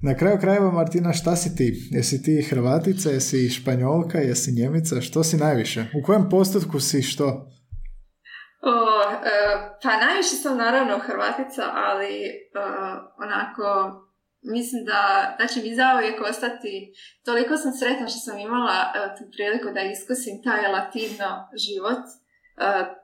[0.03, 1.89] Na kraju krajeva, Martina, šta si ti?
[1.91, 5.01] Jesi ti Hrvatica, jesi Španjolka, jesi Njemica?
[5.01, 5.81] Što si najviše?
[6.03, 7.47] U kojem postotku si što?
[8.63, 8.73] O,
[9.03, 9.31] e,
[9.83, 12.31] pa najviše sam naravno Hrvatica, ali e,
[13.25, 13.67] onako
[14.43, 16.93] mislim da, da će mi zauvijek ostati,
[17.25, 22.05] toliko sam sretna što sam imala e, tu priliku da iskusim taj latino život,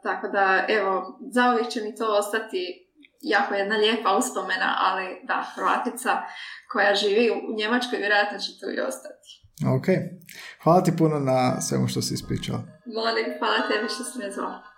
[0.03, 2.87] tako da evo, zauvijek će mi to ostati
[3.21, 6.23] jako jedna lijepa uspomena, ali da, Hrvatica
[6.73, 9.29] koja živi u Njemačkoj vjerojatno će tu i ostati.
[9.77, 9.87] Ok.
[10.63, 12.61] Hvala ti puno na svemu što si ispričala.
[12.87, 14.76] Molim, hvala tebi što si me zvao.